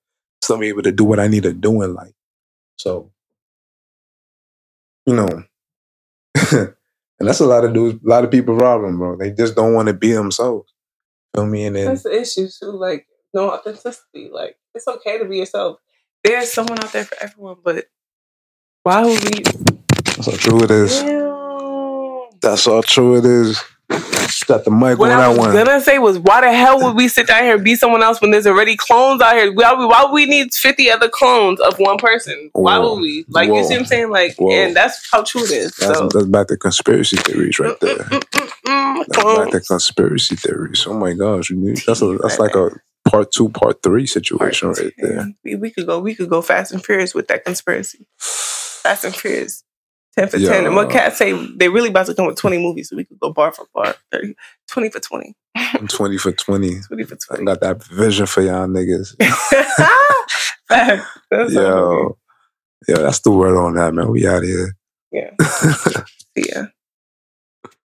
Still 0.43 0.60
be 0.60 0.67
able 0.67 0.84
to 0.84 0.91
do 0.91 1.03
what 1.03 1.19
I 1.19 1.27
need 1.27 1.43
to 1.43 1.53
do 1.53 1.81
in 1.81 1.95
life. 1.95 2.13
So, 2.77 3.12
you 5.05 5.15
know, 5.15 5.27
and 6.51 6.73
that's 7.19 7.39
a 7.39 7.45
lot 7.45 7.65
of 7.65 7.73
dudes, 7.73 8.03
a 8.03 8.08
lot 8.10 8.23
of 8.23 8.31
people 8.31 8.58
problem, 8.58 8.97
bro. 8.97 9.17
They 9.17 9.31
just 9.31 9.55
don't 9.55 9.73
want 9.73 9.88
to 9.88 9.93
be 9.93 10.12
themselves. 10.12 10.73
Feel 11.36 11.45
me? 11.47 11.65
And 11.65 11.75
then 11.75 11.86
That's 11.88 12.03
the 12.03 12.21
issue 12.21 12.47
too. 12.49 12.71
Like 12.71 13.08
no 13.36 13.52
authenticity. 13.52 14.30
Like 14.32 14.58
it's 14.74 14.88
okay 14.88 15.19
to 15.19 15.26
be 15.26 15.38
yourself. 15.38 15.80
There's 16.24 16.52
someone 16.52 16.84
out 16.84 16.91
there 16.93 17.06
for 17.06 17.17
everyone, 17.21 17.58
but 17.63 17.86
why 18.84 19.04
would 19.04 19.24
we? 19.26 19.43
that's 19.43 20.26
how 20.32 20.38
true 20.38 20.63
it 20.63 20.71
is. 20.71 21.02
Damn. 21.02 21.36
That's 22.41 22.65
how 22.65 22.82
true 22.82 23.17
it 23.17 23.26
is. 23.26 23.62
Got 24.48 24.63
the 24.65 24.71
mic 24.71 25.00
What 25.00 25.12
on 25.12 25.17
I 25.17 25.21
that 25.21 25.30
was 25.30 25.38
one. 25.39 25.54
gonna 25.54 25.82
say 25.82 25.98
was, 26.00 26.19
why 26.19 26.41
the 26.41 26.54
hell 26.54 26.80
would 26.84 26.95
we 26.95 27.08
sit 27.08 27.28
down 27.28 27.43
here 27.43 27.56
and 27.56 27.63
be 27.63 27.76
someone 27.76 28.04
else 28.04 28.21
when 28.21 28.32
there's 28.32 28.45
already 28.45 28.76
clones 28.76 29.21
out 29.21 29.36
here? 29.36 29.52
Why, 29.52 29.74
why 29.74 30.04
would 30.04 30.12
we 30.13 30.26
need 30.26 30.54
50 30.54 30.91
other 30.91 31.10
clones 31.10 31.60
of 31.60 31.80
one 31.80 31.98
person? 31.98 32.50
Why 32.54 32.78
Whoa. 32.78 32.95
would 32.95 33.02
we? 33.02 33.26
Like, 33.30 33.48
you 33.48 33.63
see 33.63 33.74
what 33.74 33.80
I'm 33.82 33.86
saying? 33.86 34.10
Like, 34.12 34.36
Whoa. 34.38 34.52
and 34.52 34.76
that's 34.76 35.08
how 35.12 35.24
true 35.24 35.43
it 35.43 35.52
is. 35.52 35.76
That's, 35.78 35.98
so, 35.98 36.10
that's 36.10 36.26
back 36.28 36.48
to 36.48 36.58
conspiracy 36.58 37.17
theories 37.17 37.58
right 37.60 37.80
there. 37.80 37.98
Mm, 37.98 38.19
mm, 38.21 38.50
mm, 38.67 39.06
That's 39.08 39.38
back 39.38 39.52
to 39.52 39.62
conspiracy 39.62 40.36
theories. 40.36 40.86
Oh 40.88 40.93
my 40.93 41.13
gosh, 41.13 41.50
you 41.50 41.56
need, 41.56 41.78
that's 41.88 42.02
a 42.02 42.17
that's 42.21 42.39
like 42.39 42.56
a 42.56 42.69
part 43.07 43.31
two, 43.31 43.49
part 43.49 43.83
three 43.83 44.05
situation 44.05 44.69
right 44.69 44.93
there. 44.97 45.27
We, 45.43 45.55
we 45.55 45.71
could 45.71 45.85
go. 45.85 45.99
We 45.99 46.15
could 46.15 46.29
go 46.29 46.41
Fast 46.41 46.71
and 46.71 46.83
Furious 46.83 47.13
with 47.13 47.27
that 47.27 47.45
conspiracy. 47.45 48.07
Fast 48.17 49.03
and 49.03 49.15
Furious. 49.15 49.63
10 50.17 50.29
for 50.29 50.39
10. 50.39 50.65
And 50.65 50.75
what 50.75 50.89
cats 50.89 51.17
say, 51.17 51.33
they 51.57 51.67
really 51.67 51.89
about 51.89 52.05
to 52.05 52.15
come 52.15 52.25
with 52.25 52.37
20 52.37 52.57
movies, 52.57 52.89
so 52.89 52.95
we 52.95 53.03
could 53.03 53.19
go 53.19 53.33
bar 53.33 53.51
for 53.51 53.65
bar. 53.73 53.95
30, 54.13 54.33
20 54.69 54.89
for 54.89 54.99
20. 55.01 55.35
I'm 55.55 55.87
twenty 55.87 56.17
for 56.17 56.31
twenty. 56.31 56.79
20 56.81 57.03
for 57.03 57.15
20. 57.15 57.41
I 57.41 57.45
got 57.45 57.61
that 57.61 57.83
vision 57.83 58.25
for 58.25 58.41
y'all 58.41 58.67
niggas. 58.67 59.15
Yo, 61.51 62.17
yo, 62.87 62.95
that's 62.95 63.19
the 63.19 63.31
word 63.31 63.57
on 63.57 63.75
that, 63.75 63.93
man. 63.93 64.09
We 64.09 64.27
out 64.27 64.43
here. 64.43 64.75
Yeah. 65.11 65.31
Yeah. 66.37 66.65